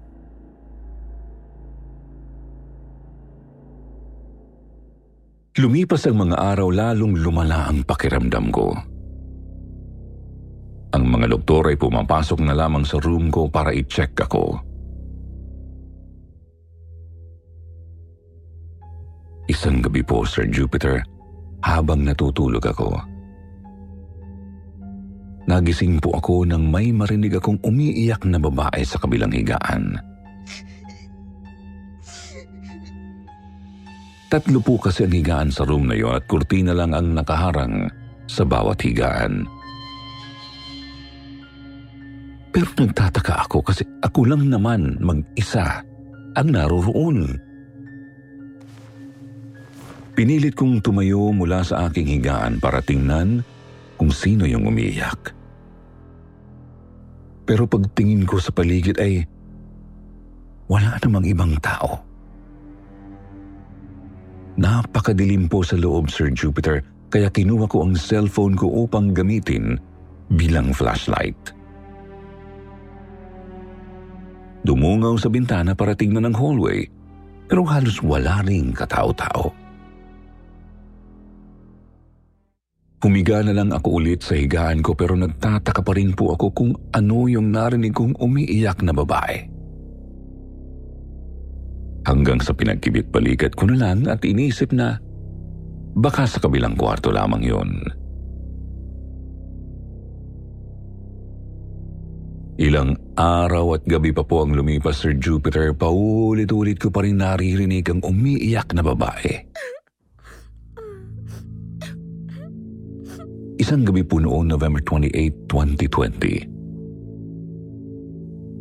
Lumipas 5.60 6.08
ang 6.08 6.24
mga 6.24 6.40
araw 6.40 6.72
lalong 6.72 7.20
lumala 7.20 7.68
ang 7.68 7.84
pakiramdam 7.84 8.48
ko. 8.56 8.72
Ang 10.96 11.04
mga 11.08 11.28
doktor 11.28 11.72
ay 11.72 11.76
pumapasok 11.76 12.40
na 12.44 12.56
lamang 12.56 12.88
sa 12.88 12.96
room 13.04 13.28
ko 13.28 13.52
para 13.52 13.76
i-check 13.76 14.16
ako. 14.16 14.71
Isang 19.52 19.84
gabi 19.84 20.00
po, 20.00 20.24
Sir 20.24 20.48
Jupiter, 20.48 21.04
habang 21.60 22.08
natutulog 22.08 22.64
ako. 22.64 22.96
Nagising 25.44 26.00
po 26.00 26.16
ako 26.16 26.48
nang 26.48 26.72
may 26.72 26.96
marinig 26.96 27.36
akong 27.36 27.60
umiiyak 27.60 28.24
na 28.24 28.40
babae 28.40 28.80
sa 28.88 28.96
kabilang 28.96 29.36
higaan. 29.36 30.00
Tatlo 34.32 34.64
po 34.64 34.80
kasi 34.80 35.04
ang 35.04 35.12
higaan 35.12 35.52
sa 35.52 35.68
room 35.68 35.92
na 35.92 36.00
yon 36.00 36.16
at 36.16 36.24
kurtina 36.32 36.72
lang 36.72 36.96
ang 36.96 37.12
nakaharang 37.12 37.92
sa 38.32 38.48
bawat 38.48 38.80
higaan. 38.80 39.44
Pero 42.56 42.72
nagtataka 42.80 43.52
ako 43.52 43.60
kasi 43.68 43.84
ako 44.00 44.32
lang 44.32 44.48
naman 44.48 44.96
mag-isa 45.04 45.84
ang 46.40 46.48
naroroon. 46.56 47.51
Pinilit 50.22 50.54
kong 50.54 50.86
tumayo 50.86 51.34
mula 51.34 51.66
sa 51.66 51.90
aking 51.90 52.06
higaan 52.06 52.62
para 52.62 52.78
tingnan 52.78 53.42
kung 53.98 54.14
sino 54.14 54.46
yung 54.46 54.70
umiiyak. 54.70 55.34
Pero 57.42 57.66
pagtingin 57.66 58.30
ko 58.30 58.38
sa 58.38 58.54
paligid 58.54 59.02
ay 59.02 59.26
wala 60.70 61.02
namang 61.02 61.26
ibang 61.26 61.58
tao. 61.58 62.06
Napakadilim 64.62 65.50
po 65.50 65.66
sa 65.66 65.74
loob, 65.74 66.14
Sir 66.14 66.30
Jupiter, 66.38 66.86
kaya 67.10 67.34
kinuha 67.34 67.66
ko 67.66 67.82
ang 67.82 67.98
cellphone 67.98 68.54
ko 68.54 68.86
upang 68.86 69.18
gamitin 69.18 69.82
bilang 70.38 70.70
flashlight. 70.70 71.50
Dumungaw 74.70 75.18
sa 75.18 75.34
bintana 75.34 75.74
para 75.74 75.98
tingnan 75.98 76.30
ang 76.30 76.38
hallway, 76.38 76.86
pero 77.50 77.66
halos 77.66 77.98
wala 78.06 78.46
ring 78.46 78.70
katao-tao. 78.70 79.61
Humiga 83.02 83.42
na 83.42 83.58
lang 83.58 83.74
ako 83.74 83.98
ulit 83.98 84.22
sa 84.22 84.38
higaan 84.38 84.86
ko 84.86 84.94
pero 84.94 85.18
nagtataka 85.18 85.82
pa 85.82 85.98
rin 85.98 86.14
po 86.14 86.38
ako 86.38 86.54
kung 86.54 86.72
ano 86.94 87.26
yung 87.26 87.50
narinig 87.50 87.98
kong 87.98 88.14
umiiyak 88.22 88.78
na 88.86 88.94
babae. 88.94 89.42
Hanggang 92.06 92.38
sa 92.46 92.54
pinagkibit 92.54 93.10
balikat 93.10 93.58
ko 93.58 93.66
na 93.74 93.78
lang 93.78 94.06
at 94.06 94.22
inisip 94.22 94.70
na 94.70 95.02
baka 95.98 96.30
sa 96.30 96.38
kabilang 96.38 96.78
kwarto 96.78 97.10
lamang 97.10 97.42
yun. 97.42 97.72
Ilang 102.62 102.94
araw 103.18 103.82
at 103.82 103.84
gabi 103.90 104.14
pa 104.14 104.22
po 104.22 104.46
ang 104.46 104.54
lumipas 104.54 105.02
Sir 105.02 105.18
Jupiter, 105.18 105.74
paulit-ulit 105.74 106.78
ko 106.78 106.94
pa 106.94 107.02
rin 107.02 107.18
naririnig 107.18 107.90
ang 107.90 108.06
umiiyak 108.06 108.70
na 108.78 108.86
babae. 108.86 109.50
Isang 113.62 113.86
gabi 113.86 114.02
po 114.02 114.18
noon, 114.18 114.50
November 114.50 114.82
28, 114.82 115.46
2020. 115.46 116.50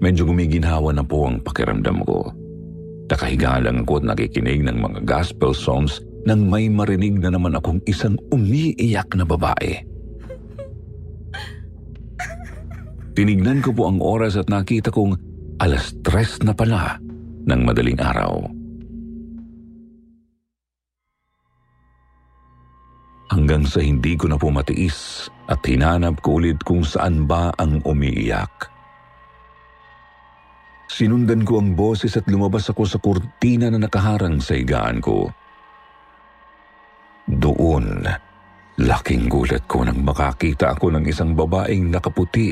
Medyo 0.04 0.28
gumiginhawa 0.28 0.92
na 0.92 1.00
po 1.00 1.24
ang 1.24 1.40
pakiramdam 1.40 2.04
ko. 2.04 2.28
Nakahiga 3.08 3.64
lang 3.64 3.88
ako 3.88 4.04
at 4.04 4.12
nakikinig 4.12 4.60
ng 4.60 4.76
mga 4.76 5.08
gospel 5.08 5.56
songs 5.56 6.04
nang 6.28 6.52
may 6.52 6.68
marinig 6.68 7.16
na 7.16 7.32
naman 7.32 7.56
akong 7.56 7.80
isang 7.88 8.20
umiiyak 8.28 9.08
na 9.16 9.24
babae. 9.24 9.80
Tinignan 13.16 13.64
ko 13.64 13.72
po 13.72 13.88
ang 13.88 14.04
oras 14.04 14.36
at 14.36 14.52
nakita 14.52 14.92
kong 14.92 15.16
alas 15.64 15.96
tres 16.04 16.44
na 16.44 16.52
pala 16.52 17.00
ng 17.48 17.60
madaling 17.64 17.96
araw. 18.04 18.59
Hanggang 23.30 23.62
sa 23.62 23.78
hindi 23.78 24.18
ko 24.18 24.26
na 24.26 24.34
po 24.34 24.50
matiis 24.50 25.30
at 25.46 25.62
hinanap 25.62 26.18
ko 26.18 26.42
ulit 26.42 26.58
kung 26.66 26.82
saan 26.82 27.30
ba 27.30 27.54
ang 27.54 27.78
umiiyak. 27.86 28.66
Sinundan 30.90 31.46
ko 31.46 31.62
ang 31.62 31.78
boses 31.78 32.18
at 32.18 32.26
lumabas 32.26 32.66
ako 32.74 32.82
sa 32.82 32.98
kurtina 32.98 33.70
na 33.70 33.78
nakaharang 33.78 34.42
sa 34.42 34.58
higaan 34.58 34.98
ko. 34.98 35.30
Doon, 37.30 38.02
laking 38.82 39.30
gulat 39.30 39.62
ko 39.70 39.86
nang 39.86 40.02
makakita 40.02 40.74
ako 40.74 40.90
ng 40.90 41.06
isang 41.06 41.38
babaeng 41.38 41.86
nakaputi. 41.86 42.50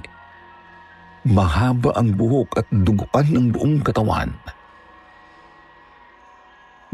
Mahaba 1.27 1.99
ang 1.99 2.15
buhok 2.15 2.55
at 2.55 2.71
duguan 2.71 3.27
ng 3.27 3.47
buong 3.51 3.83
katawan. 3.83 4.31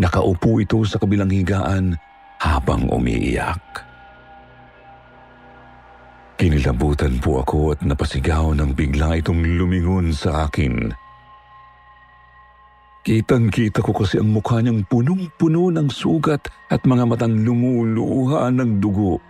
Nakaupo 0.00 0.56
ito 0.64 0.80
sa 0.88 0.96
kabilang 0.96 1.28
higaan 1.28 2.00
habang 2.44 2.84
umiiyak. 2.92 3.80
Kinilabutan 6.36 7.16
po 7.24 7.40
ako 7.40 7.72
at 7.72 7.80
napasigaw 7.80 8.52
nang 8.52 8.76
bigla 8.76 9.16
itong 9.16 9.40
lumingon 9.40 10.12
sa 10.12 10.44
akin. 10.44 10.92
Kitang-kita 13.04 13.80
ko 13.84 13.92
kasi 13.96 14.20
ang 14.20 14.32
mukha 14.32 14.60
niyang 14.60 14.84
punong-puno 14.88 15.72
ng 15.72 15.88
sugat 15.88 16.44
at 16.72 16.84
mga 16.84 17.04
matang 17.04 17.36
lumuluha 17.44 18.48
ng 18.52 18.80
dugo. 18.80 19.20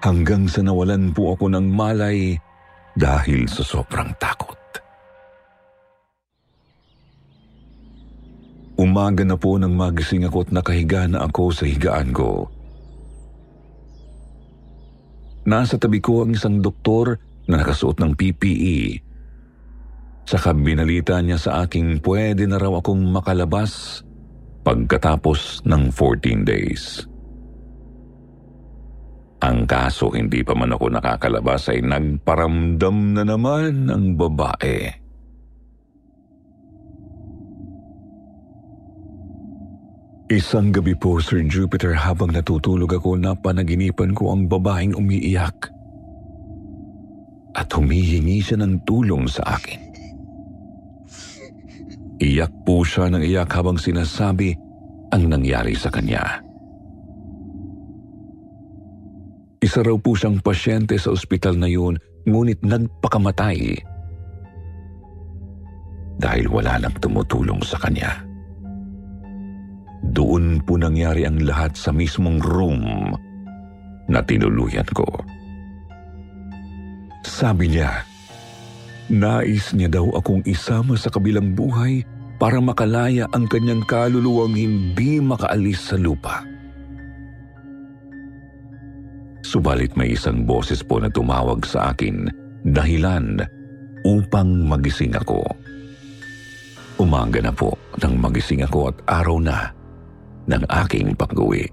Hanggang 0.00 0.48
sa 0.48 0.64
nawalan 0.64 1.12
po 1.12 1.36
ako 1.36 1.52
ng 1.52 1.66
malay 1.72 2.36
dahil 2.96 3.44
sa 3.48 3.62
sobrang 3.64 4.12
takot. 4.16 4.65
Umaga 8.76 9.24
na 9.24 9.40
po 9.40 9.56
nang 9.56 9.72
magising 9.72 10.28
ako 10.28 10.46
at 10.46 10.50
nakahiga 10.52 11.08
na 11.08 11.24
ako 11.24 11.52
sa 11.52 11.64
higaan 11.64 12.12
ko. 12.12 12.52
Nasa 15.48 15.80
tabi 15.80 16.02
ko 16.04 16.26
ang 16.26 16.36
isang 16.36 16.60
doktor 16.60 17.16
na 17.48 17.62
nakasuot 17.62 17.96
ng 18.02 18.12
PPE 18.18 19.06
Saka 20.26 20.50
binalita 20.50 21.22
niya 21.22 21.38
sa 21.38 21.62
aking 21.62 22.02
pwede 22.02 22.50
na 22.50 22.58
raw 22.58 22.82
akong 22.82 22.98
makalabas 22.98 24.02
pagkatapos 24.66 25.62
ng 25.62 25.94
14 25.94 26.42
days. 26.42 27.06
Ang 29.46 29.70
kaso 29.70 30.10
hindi 30.10 30.42
pa 30.42 30.58
man 30.58 30.74
ako 30.74 30.90
nakakalabas 30.90 31.70
ay 31.70 31.86
nagparamdam 31.86 33.14
na 33.14 33.22
naman 33.22 33.86
ng 33.86 34.18
babae. 34.18 35.05
Isang 40.26 40.74
gabi 40.74 40.98
po, 40.98 41.22
Sir 41.22 41.46
Jupiter, 41.46 41.94
habang 41.94 42.34
natutulog 42.34 42.90
ako 42.98 43.14
na 43.14 43.38
panaginipan 43.38 44.10
ko 44.10 44.34
ang 44.34 44.50
babaeng 44.50 44.98
umiiyak. 44.98 45.70
At 47.54 47.70
humihingi 47.70 48.42
siya 48.42 48.58
ng 48.58 48.82
tulong 48.82 49.30
sa 49.30 49.54
akin. 49.54 49.80
Iyak 52.18 52.50
po 52.66 52.82
siya 52.82 53.06
ng 53.06 53.22
iyak 53.22 53.54
habang 53.54 53.78
sinasabi 53.78 54.50
ang 55.14 55.30
nangyari 55.30 55.78
sa 55.78 55.94
kanya. 55.94 56.42
Isa 59.62 59.86
raw 59.86 59.94
po 59.94 60.18
siyang 60.18 60.42
pasyente 60.42 60.98
sa 60.98 61.14
ospital 61.14 61.54
na 61.54 61.70
yun 61.70 61.94
ngunit 62.26 62.66
nagpakamatay 62.66 63.78
dahil 66.18 66.46
wala 66.50 66.82
nang 66.82 66.96
tumutulong 66.98 67.62
sa 67.62 67.78
kanya. 67.78 68.25
Doon 70.14 70.62
po 70.62 70.78
nangyari 70.78 71.26
ang 71.26 71.42
lahat 71.42 71.74
sa 71.74 71.90
mismong 71.90 72.38
room 72.42 73.10
na 74.06 74.22
tinuluyan 74.22 74.86
ko. 74.94 75.06
Sabi 77.26 77.74
niya, 77.74 78.06
Nais 79.06 79.70
niya 79.70 80.02
daw 80.02 80.18
akong 80.18 80.42
isama 80.50 80.98
sa 80.98 81.14
kabilang 81.14 81.54
buhay 81.54 82.02
para 82.42 82.58
makalaya 82.58 83.30
ang 83.30 83.46
kanyang 83.46 83.86
kaluluwang 83.86 84.58
hindi 84.58 85.22
makaalis 85.22 85.94
sa 85.94 85.96
lupa. 85.98 86.42
Subalit 89.46 89.94
may 89.94 90.18
isang 90.18 90.42
boses 90.42 90.82
po 90.82 90.98
na 90.98 91.06
tumawag 91.06 91.62
sa 91.62 91.94
akin 91.94 92.26
dahilan 92.66 93.46
upang 94.02 94.66
magising 94.66 95.14
ako. 95.14 95.46
Umaga 96.98 97.38
na 97.38 97.54
po 97.54 97.78
nang 98.02 98.18
magising 98.18 98.66
ako 98.66 98.90
at 98.90 98.96
araw 99.06 99.38
na 99.38 99.70
ng 100.46 100.62
aking 100.86 101.14
pag-uwi. 101.18 101.66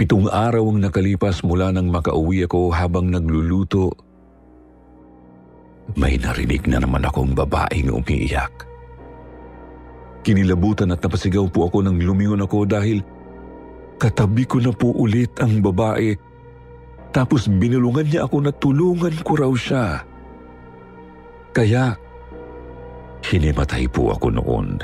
Pitong 0.00 0.32
araw 0.32 0.64
ang 0.72 0.80
nakalipas 0.80 1.44
mula 1.44 1.68
nang 1.76 1.92
makauwi 1.92 2.48
ako 2.48 2.72
habang 2.72 3.12
nagluluto. 3.12 3.92
May 5.92 6.16
narinig 6.16 6.64
na 6.64 6.80
naman 6.80 7.04
akong 7.04 7.36
babaeng 7.36 7.92
umiiyak. 7.92 8.64
Kinilabutan 10.24 10.92
at 10.96 11.04
napasigaw 11.04 11.48
po 11.52 11.68
ako 11.68 11.84
nang 11.84 12.00
lumingon 12.00 12.44
ako 12.44 12.64
dahil 12.64 13.04
katabi 14.00 14.48
ko 14.48 14.60
na 14.64 14.72
po 14.72 14.96
ulit 14.96 15.36
ang 15.36 15.60
babae. 15.60 16.16
Tapos 17.12 17.44
binulungan 17.52 18.08
niya 18.08 18.24
ako 18.24 18.36
na 18.40 18.52
tulungan 18.56 19.16
ko 19.20 19.32
raw 19.36 19.52
siya. 19.52 20.00
Kaya, 21.52 21.92
hinimatay 23.24 23.86
po 23.90 24.12
ako 24.14 24.28
noon. 24.32 24.80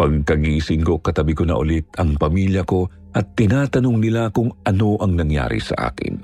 Pagkagising 0.00 0.80
ko, 0.80 0.96
katabi 0.96 1.36
ko 1.36 1.44
na 1.44 1.60
ulit 1.60 1.84
ang 2.00 2.16
pamilya 2.16 2.64
ko 2.64 2.88
at 3.12 3.36
tinatanong 3.36 4.00
nila 4.00 4.32
kung 4.32 4.48
ano 4.64 4.96
ang 4.96 5.12
nangyari 5.12 5.60
sa 5.60 5.92
akin. 5.92 6.16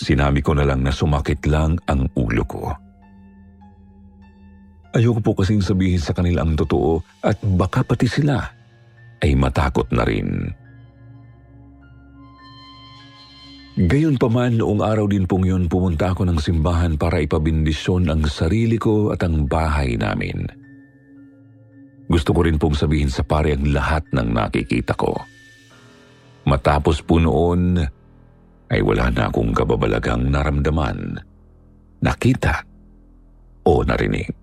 Sinabi 0.00 0.40
ko 0.40 0.56
na 0.56 0.64
lang 0.64 0.80
na 0.80 0.94
sumakit 0.94 1.44
lang 1.44 1.76
ang 1.84 2.08
ulo 2.16 2.44
ko. 2.48 2.64
Ayoko 4.96 5.20
po 5.20 5.36
kasing 5.36 5.60
sabihin 5.60 6.00
sa 6.00 6.16
kanila 6.16 6.40
ang 6.40 6.56
totoo 6.56 7.04
at 7.20 7.36
baka 7.44 7.84
pati 7.84 8.08
sila 8.08 8.40
ay 9.20 9.36
matakot 9.36 9.84
na 9.92 10.08
rin. 10.08 10.48
Gayon 13.78 14.18
pa 14.18 14.26
man 14.26 14.58
noong 14.58 14.82
araw 14.82 15.06
din 15.06 15.22
pong 15.22 15.46
yun 15.46 15.70
pumunta 15.70 16.10
ako 16.10 16.26
ng 16.26 16.42
simbahan 16.42 16.98
para 16.98 17.22
ipabindisyon 17.22 18.10
ang 18.10 18.26
sarili 18.26 18.74
ko 18.74 19.14
at 19.14 19.22
ang 19.22 19.46
bahay 19.46 19.94
namin. 19.94 20.50
Gusto 22.10 22.34
ko 22.34 22.42
rin 22.42 22.58
pong 22.58 22.74
sabihin 22.74 23.06
sa 23.06 23.22
pare 23.22 23.54
ang 23.54 23.70
lahat 23.70 24.02
ng 24.10 24.34
nakikita 24.34 24.98
ko. 24.98 25.14
Matapos 26.50 27.06
po 27.06 27.22
noon, 27.22 27.78
ay 28.66 28.82
wala 28.82 29.14
na 29.14 29.30
akong 29.30 29.54
kababalagang 29.54 30.26
naramdaman, 30.26 31.14
nakita 32.02 32.66
o 33.62 33.86
narinig. 33.86 34.34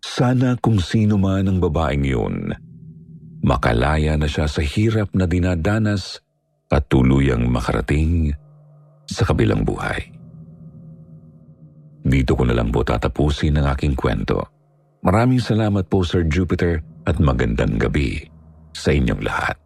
Sana 0.00 0.56
kung 0.56 0.80
sino 0.80 1.20
man 1.20 1.52
ang 1.52 1.60
babaeng 1.60 2.06
yun, 2.08 2.48
makalaya 3.44 4.16
na 4.16 4.24
siya 4.24 4.48
sa 4.48 4.64
hirap 4.64 5.12
na 5.12 5.28
dinadanas 5.28 6.24
at 6.72 6.88
tuluyang 6.88 7.44
makarating 7.52 8.32
sa 9.04 9.28
kabilang 9.28 9.62
buhay. 9.62 10.00
Dito 12.04 12.32
ko 12.32 12.48
na 12.48 12.56
lang 12.56 12.72
po 12.72 12.80
tatapusin 12.80 13.60
ang 13.60 13.68
aking 13.76 13.92
kwento. 13.92 14.48
Maraming 15.04 15.40
salamat 15.40 15.84
po 15.92 16.00
Sir 16.00 16.24
Jupiter 16.24 16.80
at 17.04 17.20
magandang 17.20 17.76
gabi 17.76 18.24
sa 18.72 18.96
inyong 18.96 19.20
lahat. 19.20 19.60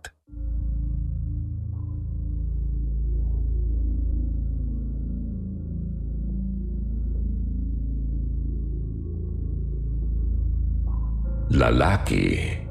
Lalaki 11.48 12.67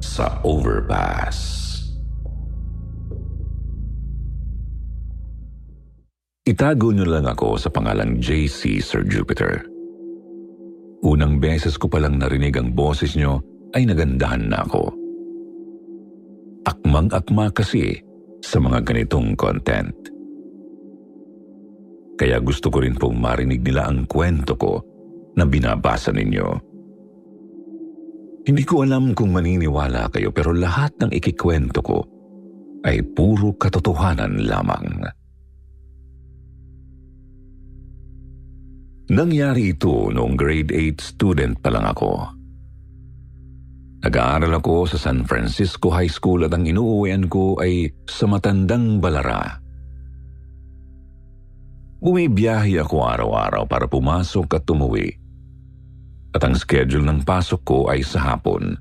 sa 0.00 0.40
overpass. 0.42 1.60
Itago 6.48 6.90
niyo 6.90 7.06
lang 7.06 7.30
ako 7.30 7.60
sa 7.60 7.70
pangalang 7.70 8.18
JC 8.18 8.82
Sir 8.82 9.06
Jupiter. 9.06 9.62
Unang 11.06 11.38
beses 11.38 11.78
ko 11.78 11.86
palang 11.86 12.18
narinig 12.18 12.58
ang 12.58 12.74
boses 12.74 13.14
niyo 13.14 13.38
ay 13.76 13.86
nagandahan 13.86 14.50
na 14.50 14.66
ako. 14.66 14.90
Akmang-akma 16.66 17.54
kasi 17.54 18.02
sa 18.42 18.58
mga 18.58 18.82
ganitong 18.82 19.38
content. 19.38 19.94
Kaya 22.20 22.36
gusto 22.42 22.68
ko 22.68 22.84
rin 22.84 22.98
pong 23.00 23.16
marinig 23.16 23.64
nila 23.64 23.88
ang 23.88 24.04
kwento 24.04 24.52
ko 24.58 24.84
na 25.40 25.48
binabasa 25.48 26.12
ninyo. 26.12 26.69
Hindi 28.40 28.64
ko 28.64 28.82
alam 28.82 29.12
kung 29.12 29.36
maniniwala 29.36 30.08
kayo 30.08 30.32
pero 30.32 30.56
lahat 30.56 30.96
ng 30.96 31.12
ikikwento 31.12 31.84
ko 31.84 31.98
ay 32.88 33.04
puro 33.04 33.52
katotohanan 33.60 34.48
lamang. 34.48 35.04
Nangyari 39.10 39.74
ito 39.74 40.08
noong 40.08 40.38
grade 40.38 40.72
8 40.72 41.02
student 41.02 41.58
pa 41.58 41.68
lang 41.68 41.84
ako. 41.84 42.40
Nag-aaral 44.00 44.56
ako 44.56 44.88
sa 44.88 44.96
San 44.96 45.28
Francisco 45.28 45.92
High 45.92 46.08
School 46.08 46.48
at 46.48 46.56
ang 46.56 46.64
inuuwian 46.64 47.28
ko 47.28 47.60
ay 47.60 47.92
sa 48.08 48.24
matandang 48.24 48.96
balara. 48.96 49.60
Bumibiyahe 52.00 52.80
ako 52.80 52.96
araw-araw 53.04 53.68
para 53.68 53.84
pumasok 53.84 54.56
at 54.56 54.64
tumuwi. 54.64 55.19
At 56.30 56.46
ang 56.46 56.54
schedule 56.54 57.02
ng 57.06 57.26
pasok 57.26 57.60
ko 57.66 57.78
ay 57.90 58.06
sa 58.06 58.34
hapon. 58.34 58.78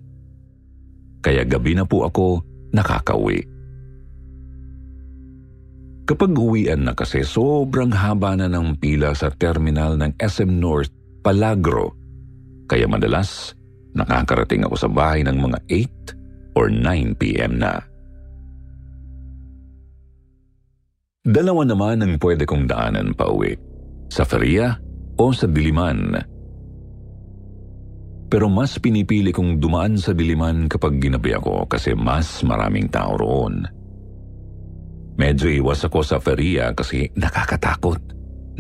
Kaya 1.20 1.44
gabi 1.44 1.74
na 1.74 1.84
po 1.84 2.06
ako 2.06 2.46
nakakauwi. 2.72 3.42
Kapag 6.06 6.32
uwian 6.34 6.90
na 6.90 6.94
kasi 6.98 7.22
sobrang 7.22 7.94
haba 7.94 8.34
na 8.34 8.50
ng 8.50 8.78
pila 8.82 9.14
sa 9.14 9.30
terminal 9.30 9.94
ng 9.98 10.18
SM 10.18 10.50
North 10.50 10.90
Palagro. 11.22 11.94
Kaya 12.70 12.90
madalas 12.90 13.60
Nakakarating 13.98 14.66
ako 14.66 14.76
sa 14.78 14.90
bahay 14.90 15.26
ng 15.26 15.38
mga 15.38 15.60
8 16.54 16.58
or 16.58 16.70
9 16.70 17.18
p.m. 17.18 17.58
na. 17.58 17.82
Dalawa 21.26 21.62
naman 21.66 22.02
ang 22.02 22.14
pwede 22.22 22.46
kong 22.46 22.70
daanan 22.70 23.14
pa 23.18 23.30
uwi. 23.30 23.54
Sa 24.10 24.26
Feria 24.26 24.78
o 25.18 25.30
sa 25.34 25.46
Diliman. 25.46 26.16
Pero 28.30 28.46
mas 28.46 28.78
pinipili 28.78 29.34
kong 29.34 29.58
dumaan 29.58 29.98
sa 29.98 30.14
Diliman 30.14 30.70
kapag 30.70 31.02
ginabi 31.02 31.34
ako 31.34 31.66
kasi 31.66 31.98
mas 31.98 32.46
maraming 32.46 32.86
tao 32.86 33.18
roon. 33.18 33.66
Medyo 35.18 35.50
iwas 35.50 35.82
ako 35.84 36.00
sa 36.06 36.22
Feria 36.22 36.72
kasi 36.72 37.10
nakakatakot. 37.18 38.00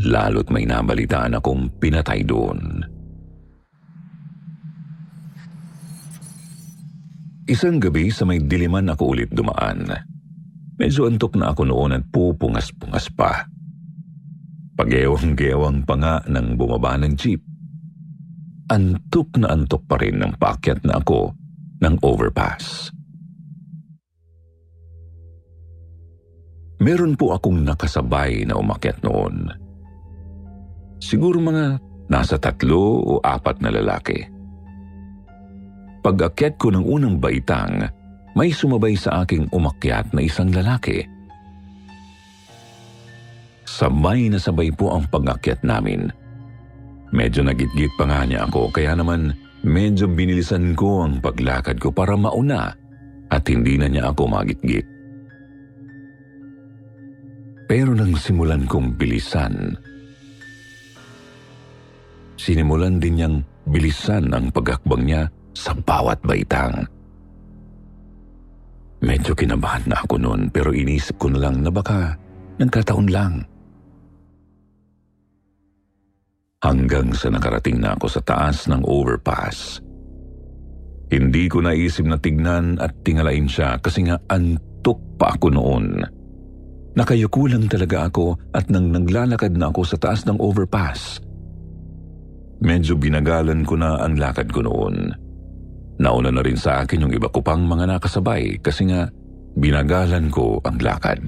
Lalo't 0.10 0.50
may 0.50 0.66
nabalitaan 0.66 1.38
akong 1.38 1.70
pinatay 1.78 2.26
doon. 2.26 2.82
Isang 7.50 7.82
gabi 7.82 8.14
sa 8.14 8.30
may 8.30 8.42
diliman 8.42 8.94
ako 8.94 9.18
ulit 9.18 9.30
dumaan. 9.34 9.90
Medyo 10.78 11.10
antok 11.10 11.34
na 11.34 11.50
ako 11.50 11.66
noon 11.66 11.98
at 11.98 12.06
pupungas-pungas 12.14 13.10
pa. 13.18 13.50
Pagewang-gewang 14.78 15.84
pa 15.84 15.96
nga 15.98 16.16
nang 16.30 16.54
bumaba 16.56 16.94
ng 17.02 17.18
jeep. 17.18 17.49
Antok 18.70 19.34
na 19.42 19.50
antok 19.50 19.82
pa 19.90 19.98
rin 19.98 20.22
ng 20.22 20.38
paakyat 20.38 20.86
na 20.86 21.02
ako 21.02 21.34
ng 21.82 21.96
overpass. 22.06 22.94
Meron 26.80 27.18
po 27.18 27.34
akong 27.34 27.66
nakasabay 27.66 28.46
na 28.46 28.56
umakyat 28.56 29.02
noon. 29.02 29.50
Siguro 31.02 31.42
mga 31.42 31.82
nasa 32.14 32.38
tatlo 32.38 33.04
o 33.04 33.14
apat 33.20 33.58
na 33.60 33.74
lalaki. 33.74 34.22
Pag-akyat 36.00 36.56
ko 36.56 36.72
ng 36.72 36.86
unang 36.86 37.18
baitang, 37.20 37.90
may 38.38 38.54
sumabay 38.54 38.96
sa 38.96 39.26
aking 39.26 39.50
umakyat 39.52 40.14
na 40.16 40.24
isang 40.24 40.54
lalaki. 40.54 41.04
Sabay 43.66 44.30
na 44.30 44.40
sabay 44.40 44.70
po 44.72 44.94
ang 44.94 45.10
pag-akyat 45.10 45.66
namin. 45.66 46.12
Medyo 47.10 47.42
nagitgit 47.42 47.90
pa 47.98 48.06
nga 48.06 48.22
niya 48.26 48.46
ako 48.46 48.70
kaya 48.70 48.94
naman 48.94 49.34
medyo 49.66 50.06
binilisan 50.06 50.78
ko 50.78 51.06
ang 51.06 51.18
paglakad 51.20 51.82
ko 51.82 51.90
para 51.90 52.14
mauna 52.14 52.70
at 53.30 53.44
hindi 53.50 53.78
na 53.78 53.90
niya 53.90 54.14
ako 54.14 54.30
magitgit. 54.30 54.86
Pero 57.70 57.94
nang 57.94 58.18
simulan 58.18 58.66
kong 58.66 58.98
bilisan, 58.98 59.78
sinimulan 62.34 62.98
din 62.98 63.14
niyang 63.22 63.38
bilisan 63.70 64.34
ang 64.34 64.50
pagakbang 64.50 65.06
niya 65.06 65.22
sa 65.54 65.78
bawat 65.78 66.18
baitang. 66.26 66.90
Medyo 69.06 69.38
kinabahan 69.38 69.86
na 69.86 70.02
ako 70.02 70.18
noon 70.18 70.50
pero 70.50 70.74
inisip 70.74 71.22
ko 71.22 71.30
na 71.30 71.46
lang 71.46 71.62
na 71.62 71.70
baka 71.70 72.18
nagkataon 72.58 73.08
lang. 73.14 73.46
Hanggang 76.60 77.16
sa 77.16 77.32
nakarating 77.32 77.80
na 77.80 77.96
ako 77.96 78.20
sa 78.20 78.20
taas 78.20 78.68
ng 78.68 78.84
overpass. 78.84 79.80
Hindi 81.08 81.48
ko 81.48 81.64
naisip 81.64 82.04
na 82.04 82.20
tignan 82.20 82.76
at 82.84 82.92
tingalain 83.08 83.48
siya 83.48 83.80
kasi 83.80 84.04
nga 84.04 84.20
antok 84.28 85.00
pa 85.16 85.40
ako 85.40 85.56
noon. 85.56 86.04
Nakayuko 87.00 87.48
lang 87.48 87.72
talaga 87.72 88.12
ako 88.12 88.36
at 88.52 88.68
nang 88.68 88.92
naglalakad 88.92 89.56
na 89.56 89.72
ako 89.72 89.88
sa 89.88 89.96
taas 90.04 90.28
ng 90.28 90.36
overpass. 90.36 91.24
Medyo 92.60 93.00
binagalan 93.00 93.64
ko 93.64 93.80
na 93.80 93.96
ang 93.96 94.20
lakad 94.20 94.52
ko 94.52 94.60
noon. 94.60 95.16
Nauna 95.96 96.28
na 96.28 96.44
rin 96.44 96.60
sa 96.60 96.84
akin 96.84 97.08
yung 97.08 97.16
iba 97.16 97.32
ko 97.32 97.40
pang 97.40 97.64
mga 97.64 97.88
nakasabay 97.88 98.60
kasi 98.60 98.92
nga 98.92 99.08
binagalan 99.56 100.28
ko 100.28 100.60
ang 100.68 100.76
lakad. 100.84 101.24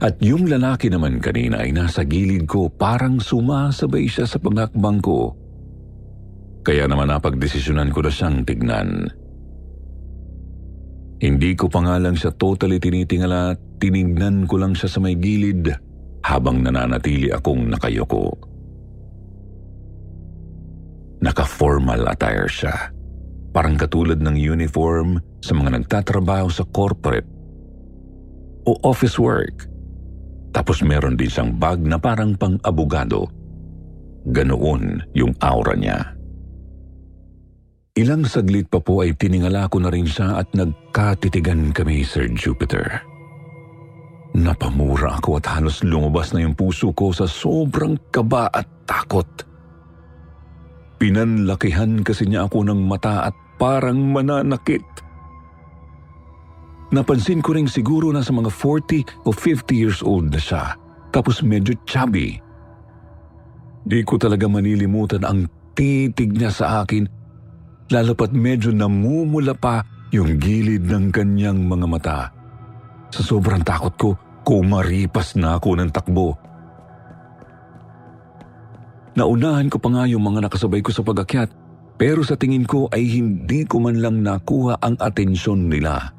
At 0.00 0.16
yung 0.24 0.48
lalaki 0.48 0.88
naman 0.88 1.20
kanina 1.20 1.60
ay 1.60 1.76
nasa 1.76 2.08
gilid 2.08 2.48
ko 2.48 2.72
parang 2.72 3.20
sumasabay 3.20 4.08
siya 4.08 4.24
sa 4.24 4.40
pangakbang 4.40 4.96
ko. 5.04 5.36
Kaya 6.64 6.88
naman 6.88 7.12
napagdesisyonan 7.12 7.92
ko 7.92 8.00
na 8.00 8.12
siyang 8.12 8.40
tignan. 8.48 9.12
Hindi 11.20 11.52
ko 11.52 11.68
pa 11.68 11.84
nga 11.84 12.00
lang 12.00 12.16
siya 12.16 12.32
totally 12.32 12.80
tinitingala, 12.80 13.52
tinignan 13.76 14.48
ko 14.48 14.56
lang 14.56 14.72
siya 14.72 14.88
sa 14.88 15.04
may 15.04 15.20
gilid 15.20 15.68
habang 16.24 16.64
nananatili 16.64 17.28
akong 17.28 17.68
nakayoko. 17.68 18.32
Naka-formal 21.20 22.08
attire 22.08 22.48
siya. 22.48 22.72
Parang 23.52 23.76
katulad 23.76 24.16
ng 24.24 24.32
uniform 24.32 25.20
sa 25.44 25.52
mga 25.52 25.76
nagtatrabaho 25.76 26.48
sa 26.48 26.64
corporate 26.72 27.28
o 28.64 28.80
office 28.80 29.20
work. 29.20 29.69
Tapos 30.50 30.82
meron 30.82 31.14
din 31.14 31.30
siyang 31.30 31.54
bag 31.56 31.78
na 31.82 31.96
parang 31.98 32.34
pang-abogado. 32.34 33.30
Ganoon 34.26 35.00
yung 35.14 35.32
aura 35.40 35.74
niya. 35.78 36.20
Ilang 37.98 38.26
saglit 38.26 38.70
pa 38.70 38.78
po 38.78 39.02
ay 39.02 39.18
tiningala 39.18 39.66
ko 39.66 39.82
na 39.82 39.90
rin 39.90 40.06
siya 40.06 40.38
at 40.42 40.48
nagkatitigan 40.54 41.74
kami, 41.74 42.06
Sir 42.06 42.30
Jupiter. 42.32 43.02
Napamura 44.30 45.18
ako 45.18 45.42
at 45.42 45.46
halos 45.50 45.82
lumabas 45.82 46.30
na 46.30 46.46
yung 46.46 46.54
puso 46.54 46.94
ko 46.94 47.10
sa 47.10 47.26
sobrang 47.26 47.98
kaba 48.14 48.46
at 48.46 48.66
takot. 48.86 49.26
Pinanlakihan 51.02 52.06
kasi 52.06 52.30
niya 52.30 52.46
ako 52.46 52.70
ng 52.70 52.80
mata 52.86 53.26
at 53.26 53.34
parang 53.58 53.98
mananakit. 54.14 54.84
Napansin 56.90 57.38
ko 57.38 57.54
rin 57.54 57.70
siguro 57.70 58.10
na 58.10 58.18
sa 58.18 58.34
mga 58.34 58.50
40 58.50 59.22
o 59.22 59.30
50 59.30 59.78
years 59.78 60.02
old 60.02 60.34
na 60.34 60.42
siya, 60.42 60.74
tapos 61.14 61.38
medyo 61.38 61.78
chubby. 61.86 62.42
Di 63.86 64.02
ko 64.02 64.18
talaga 64.18 64.50
manilimutan 64.50 65.22
ang 65.22 65.46
titig 65.78 66.34
niya 66.34 66.50
sa 66.50 66.82
akin, 66.82 67.06
lalo 67.94 68.12
pat 68.18 68.34
medyo 68.34 68.74
namumula 68.74 69.54
pa 69.54 69.86
yung 70.10 70.42
gilid 70.42 70.90
ng 70.90 71.14
kanyang 71.14 71.62
mga 71.62 71.86
mata. 71.86 72.18
Sa 73.14 73.22
sobrang 73.22 73.62
takot 73.62 73.94
ko, 73.94 74.10
kumaripas 74.42 75.38
na 75.38 75.62
ako 75.62 75.78
ng 75.78 75.90
takbo. 75.94 76.34
Naunahan 79.14 79.70
ko 79.70 79.78
pa 79.78 79.94
nga 79.94 80.04
yung 80.10 80.26
mga 80.26 80.50
nakasabay 80.50 80.82
ko 80.82 80.90
sa 80.90 81.06
pagakyat, 81.06 81.54
pero 81.94 82.26
sa 82.26 82.34
tingin 82.34 82.66
ko 82.66 82.90
ay 82.90 83.06
hindi 83.06 83.62
ko 83.62 83.78
man 83.78 84.02
lang 84.02 84.26
nakuha 84.26 84.82
ang 84.82 84.98
atensyon 84.98 85.70
nila 85.70 86.18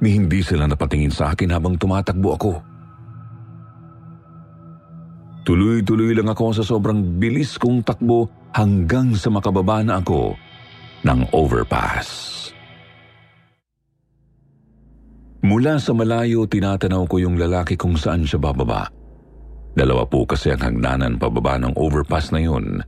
ni 0.00 0.16
hindi 0.16 0.44
sila 0.44 0.68
napatingin 0.68 1.12
sa 1.12 1.32
akin 1.32 1.52
habang 1.52 1.80
tumatakbo 1.80 2.30
ako. 2.36 2.52
Tuloy-tuloy 5.46 6.10
lang 6.10 6.26
ako 6.26 6.58
sa 6.58 6.64
sobrang 6.66 7.22
bilis 7.22 7.54
kong 7.54 7.86
takbo 7.86 8.26
hanggang 8.50 9.14
sa 9.14 9.30
makababa 9.30 9.78
na 9.86 10.02
ako 10.02 10.34
ng 11.06 11.20
overpass. 11.30 12.34
Mula 15.46 15.78
sa 15.78 15.94
malayo, 15.94 16.42
tinatanaw 16.50 17.06
ko 17.06 17.22
yung 17.22 17.38
lalaki 17.38 17.78
kung 17.78 17.94
saan 17.94 18.26
siya 18.26 18.42
bababa. 18.42 18.90
Dalawa 19.78 20.02
po 20.02 20.26
kasi 20.26 20.50
ang 20.50 20.58
hagdanan 20.66 21.22
pababa 21.22 21.54
ng 21.62 21.78
overpass 21.78 22.34
na 22.34 22.42
yun. 22.42 22.82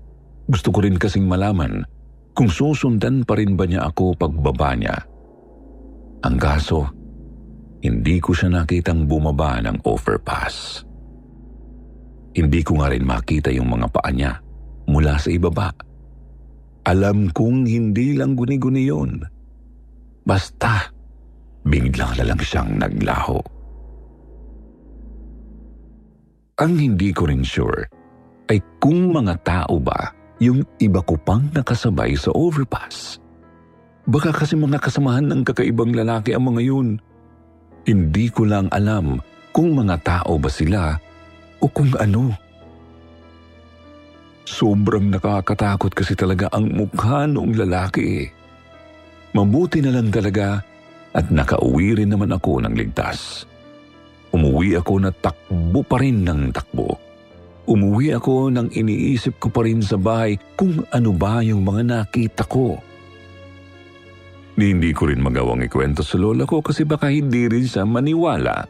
Gusto 0.51 0.75
ko 0.75 0.83
rin 0.83 0.99
kasing 0.99 1.31
malaman 1.31 1.87
kung 2.35 2.51
susundan 2.51 3.23
pa 3.23 3.39
rin 3.39 3.55
ba 3.55 3.71
niya 3.71 3.87
ako 3.87 4.19
pagbaba 4.19 4.75
niya. 4.75 4.97
Ang 6.27 6.35
kaso, 6.35 6.91
hindi 7.79 8.19
ko 8.19 8.35
siya 8.35 8.51
nakitang 8.51 9.07
bumaba 9.07 9.63
ng 9.63 9.87
overpass. 9.87 10.83
Hindi 12.35 12.61
ko 12.63 12.83
nga 12.83 12.91
rin 12.91 13.07
makita 13.07 13.55
yung 13.55 13.71
mga 13.71 13.87
paa 13.91 14.11
niya 14.11 14.39
mula 14.91 15.19
sa 15.19 15.31
ibaba. 15.31 15.71
Alam 16.87 17.31
kong 17.31 17.69
hindi 17.69 18.17
lang 18.19 18.35
guni-guni 18.35 18.83
yun. 18.89 19.23
Basta, 20.25 20.91
biglang 21.67 22.17
na 22.19 22.25
lang 22.35 22.41
siyang 22.41 22.79
naglaho. 22.79 23.39
Ang 26.59 26.73
hindi 26.75 27.15
ko 27.15 27.31
rin 27.31 27.47
sure 27.47 27.87
ay 28.51 28.59
kung 28.83 29.15
mga 29.15 29.35
tao 29.47 29.79
ba 29.79 30.11
yung 30.43 30.67
iba 30.83 30.99
ko 31.07 31.15
pang 31.19 31.47
nakasabay 31.55 32.19
sa 32.19 32.35
overpass. 32.35 33.23
Baka 34.09 34.33
kasi 34.33 34.57
mga 34.57 34.81
kasamahan 34.83 35.29
ng 35.29 35.43
kakaibang 35.47 35.93
lalaki 35.93 36.35
ang 36.35 36.51
mga 36.51 36.63
yun 36.67 36.99
hindi 37.89 38.29
ko 38.29 38.45
lang 38.45 38.69
alam 38.69 39.17
kung 39.49 39.73
mga 39.73 39.97
tao 40.05 40.37
ba 40.37 40.53
sila 40.53 40.93
o 41.57 41.65
kung 41.73 41.89
ano. 41.97 42.37
Sobrang 44.45 45.09
nakakatakot 45.09 45.97
kasi 45.97 46.13
talaga 46.13 46.53
ang 46.53 46.69
mukha 46.69 47.25
noong 47.25 47.57
lalaki. 47.57 48.29
Mabuti 49.33 49.81
na 49.81 49.93
lang 49.93 50.13
talaga 50.13 50.61
at 51.17 51.33
nakauwi 51.33 52.05
rin 52.05 52.13
naman 52.13 52.33
ako 52.33 52.65
ng 52.65 52.75
ligtas. 52.77 53.49
Umuwi 54.33 54.77
ako 54.77 54.93
na 55.01 55.11
takbo 55.13 55.81
pa 55.81 55.97
rin 56.01 56.25
ng 56.29 56.53
takbo. 56.53 57.01
Umuwi 57.69 58.17
ako 58.17 58.53
nang 58.53 58.69
iniisip 58.73 59.41
ko 59.41 59.53
pa 59.53 59.65
rin 59.65 59.81
sa 59.85 60.01
bahay 60.01 60.37
kung 60.57 60.85
ano 60.93 61.13
ba 61.13 61.41
yung 61.45 61.65
mga 61.65 61.83
nakita 61.85 62.45
ko. 62.49 62.81
Hindi 64.59 64.91
ko 64.91 65.07
rin 65.07 65.23
magawang 65.23 65.63
ikwento 65.71 66.03
sa 66.03 66.19
lola 66.19 66.43
ko 66.43 66.59
kasi 66.59 66.83
baka 66.83 67.15
hindi 67.15 67.47
rin 67.47 67.63
siya 67.63 67.87
maniwala 67.87 68.67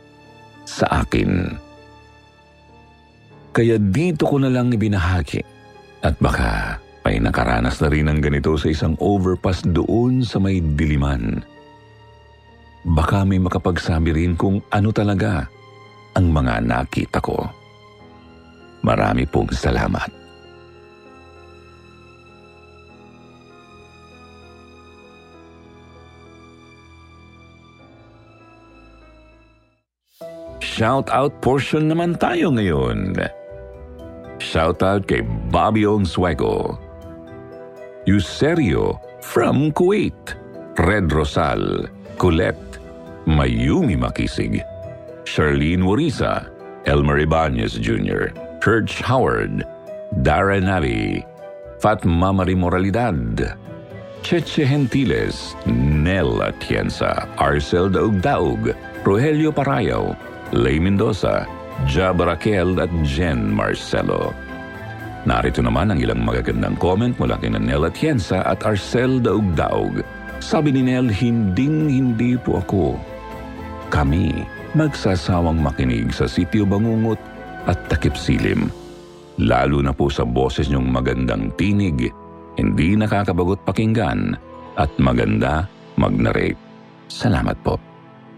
sa 0.68 1.00
akin. 1.00 1.48
Kaya 3.56 3.80
dito 3.80 4.28
ko 4.28 4.36
na 4.36 4.52
lang 4.52 4.68
ibinahagi 4.68 5.40
at 6.04 6.20
baka 6.20 6.76
may 7.08 7.16
nakaranas 7.16 7.80
na 7.80 7.88
rin 7.88 8.12
ng 8.12 8.20
ganito 8.20 8.52
sa 8.60 8.68
isang 8.68 9.00
overpass 9.00 9.64
doon 9.64 10.20
sa 10.20 10.36
may 10.36 10.60
diliman. 10.60 11.40
Baka 12.84 13.24
may 13.24 13.40
makapagsabi 13.40 14.12
rin 14.12 14.36
kung 14.36 14.60
ano 14.68 14.92
talaga 14.92 15.48
ang 16.12 16.28
mga 16.28 16.68
nakita 16.68 17.24
ko. 17.24 17.48
Marami 18.84 19.24
pong 19.24 19.56
salamat. 19.56 20.17
Shout-out 30.58 31.38
portion 31.38 31.86
naman 31.86 32.18
tayo 32.18 32.50
ngayon. 32.50 33.14
Shout-out 34.42 35.06
kay 35.06 35.22
Bobby 35.50 35.86
Onsuego. 35.86 36.78
Euserio 38.06 38.98
from 39.22 39.70
Kuwait. 39.74 40.34
Red 40.78 41.10
Rosal. 41.10 41.86
Colette. 42.18 42.78
Mayumi 43.26 43.94
Makisig. 43.98 44.62
Charlene 45.26 45.84
Warisa. 45.86 46.46
Elmer 46.86 47.22
Ibanez 47.22 47.76
Jr. 47.78 48.30
Church 48.62 49.02
Howard. 49.02 49.66
Darren 50.22 50.70
Navi. 50.70 51.22
Fatma 51.78 52.32
Marie 52.32 52.58
Moralidad. 52.58 53.54
Cheche 54.22 54.66
Gentiles, 54.66 55.54
Nel 55.66 56.42
Atienza, 56.42 57.28
Arcel 57.38 57.88
Daugdaug, 57.88 58.74
Rogelio 59.04 59.54
Parayaw, 59.54 60.16
Lay 60.56 60.80
Mendoza, 60.80 61.44
Jab 61.84 62.24
Raquel 62.24 62.80
at 62.80 62.88
Jen 63.04 63.52
Marcelo. 63.52 64.32
Narito 65.28 65.60
naman 65.60 65.92
ang 65.92 66.00
ilang 66.00 66.24
magagandang 66.24 66.80
comment 66.80 67.12
mula 67.20 67.36
kina 67.36 67.60
Nel 67.60 67.84
Atienza 67.84 68.40
at 68.48 68.64
Arcel 68.64 69.20
Daugdaug. 69.20 70.00
Sabi 70.40 70.72
ni 70.72 70.88
Nel, 70.88 71.12
hinding-hindi 71.12 72.40
po 72.40 72.64
ako. 72.64 72.96
Kami 73.92 74.46
magsasawang 74.72 75.60
makinig 75.60 76.14
sa 76.16 76.24
sitio 76.24 76.64
Bangungot 76.64 77.20
at 77.68 77.76
Takip 77.92 78.16
Silim. 78.16 78.72
Lalo 79.36 79.84
na 79.84 79.92
po 79.92 80.08
sa 80.08 80.24
boses 80.24 80.72
niyong 80.72 80.88
magandang 80.88 81.52
tinig, 81.60 82.08
hindi 82.56 82.96
nakakabagot 82.96 83.60
pakinggan 83.68 84.34
at 84.80 84.90
maganda 84.96 85.68
mag-narrate. 86.00 86.58
Salamat 87.12 87.54
po. 87.60 87.76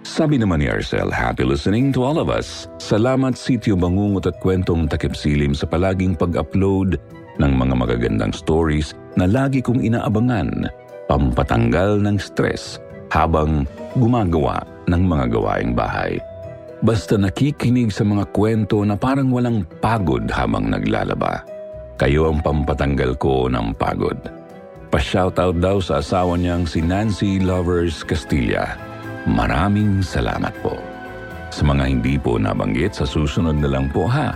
Sabi 0.01 0.41
naman 0.41 0.65
ni 0.65 0.69
Arcel, 0.69 1.13
happy 1.13 1.45
listening 1.45 1.93
to 1.93 2.01
all 2.01 2.17
of 2.17 2.33
us. 2.33 2.65
Salamat 2.81 3.37
Sityo 3.37 3.77
Bangungot 3.77 4.25
at 4.25 4.41
Kwentong 4.41 4.89
Takip 4.89 5.13
Silim 5.13 5.53
sa 5.53 5.69
palaging 5.69 6.17
pag-upload 6.17 6.97
ng 7.37 7.53
mga 7.53 7.75
magagandang 7.77 8.33
stories 8.33 8.97
na 9.21 9.29
lagi 9.29 9.61
kong 9.61 9.85
inaabangan, 9.85 10.73
pampatanggal 11.05 12.01
ng 12.01 12.17
stress 12.17 12.81
habang 13.13 13.69
gumagawa 14.01 14.65
ng 14.89 15.03
mga 15.05 15.25
gawaing 15.37 15.77
bahay. 15.77 16.17
Basta 16.81 17.21
nakikinig 17.21 17.93
sa 17.93 18.09
mga 18.09 18.25
kwento 18.33 18.81
na 18.89 18.97
parang 18.97 19.29
walang 19.29 19.69
pagod 19.85 20.25
habang 20.33 20.73
naglalaba. 20.73 21.45
Kayo 22.01 22.33
ang 22.33 22.41
pampatanggal 22.41 23.21
ko 23.21 23.53
ng 23.53 23.77
pagod. 23.77 24.17
Pa-shoutout 24.89 25.61
daw 25.61 25.77
sa 25.85 26.01
asawa 26.01 26.41
niyang 26.41 26.65
si 26.65 26.81
Nancy 26.81 27.37
Lovers 27.37 28.01
Castilla. 28.01 28.90
Maraming 29.29 30.01
salamat 30.01 30.55
po. 30.65 30.81
Sa 31.53 31.67
mga 31.67 31.85
hindi 31.93 32.17
po 32.17 32.41
nabanggit, 32.41 32.97
sa 32.97 33.05
susunod 33.05 33.59
na 33.61 33.69
lang 33.69 33.93
po 33.93 34.09
ha. 34.09 34.33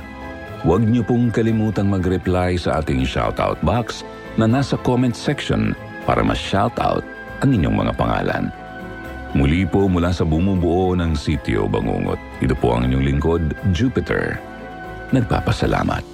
Huwag 0.64 0.84
niyo 0.84 1.04
pong 1.04 1.32
kalimutang 1.32 1.88
mag-reply 1.88 2.56
sa 2.56 2.80
ating 2.80 3.04
shoutout 3.04 3.60
box 3.64 4.04
na 4.36 4.44
nasa 4.44 4.76
comment 4.80 5.12
section 5.14 5.72
para 6.04 6.20
ma-shoutout 6.20 7.04
ang 7.40 7.50
inyong 7.52 7.76
mga 7.84 7.92
pangalan. 7.96 8.44
Muli 9.34 9.66
po 9.66 9.90
mula 9.90 10.14
sa 10.14 10.22
bumubuo 10.22 10.94
ng 10.94 11.16
sitio 11.16 11.66
Bangungot. 11.66 12.20
Ito 12.44 12.54
po 12.54 12.76
ang 12.76 12.86
inyong 12.86 13.04
lingkod, 13.04 13.42
Jupiter. 13.74 14.38
Nagpapasalamat. 15.10 16.13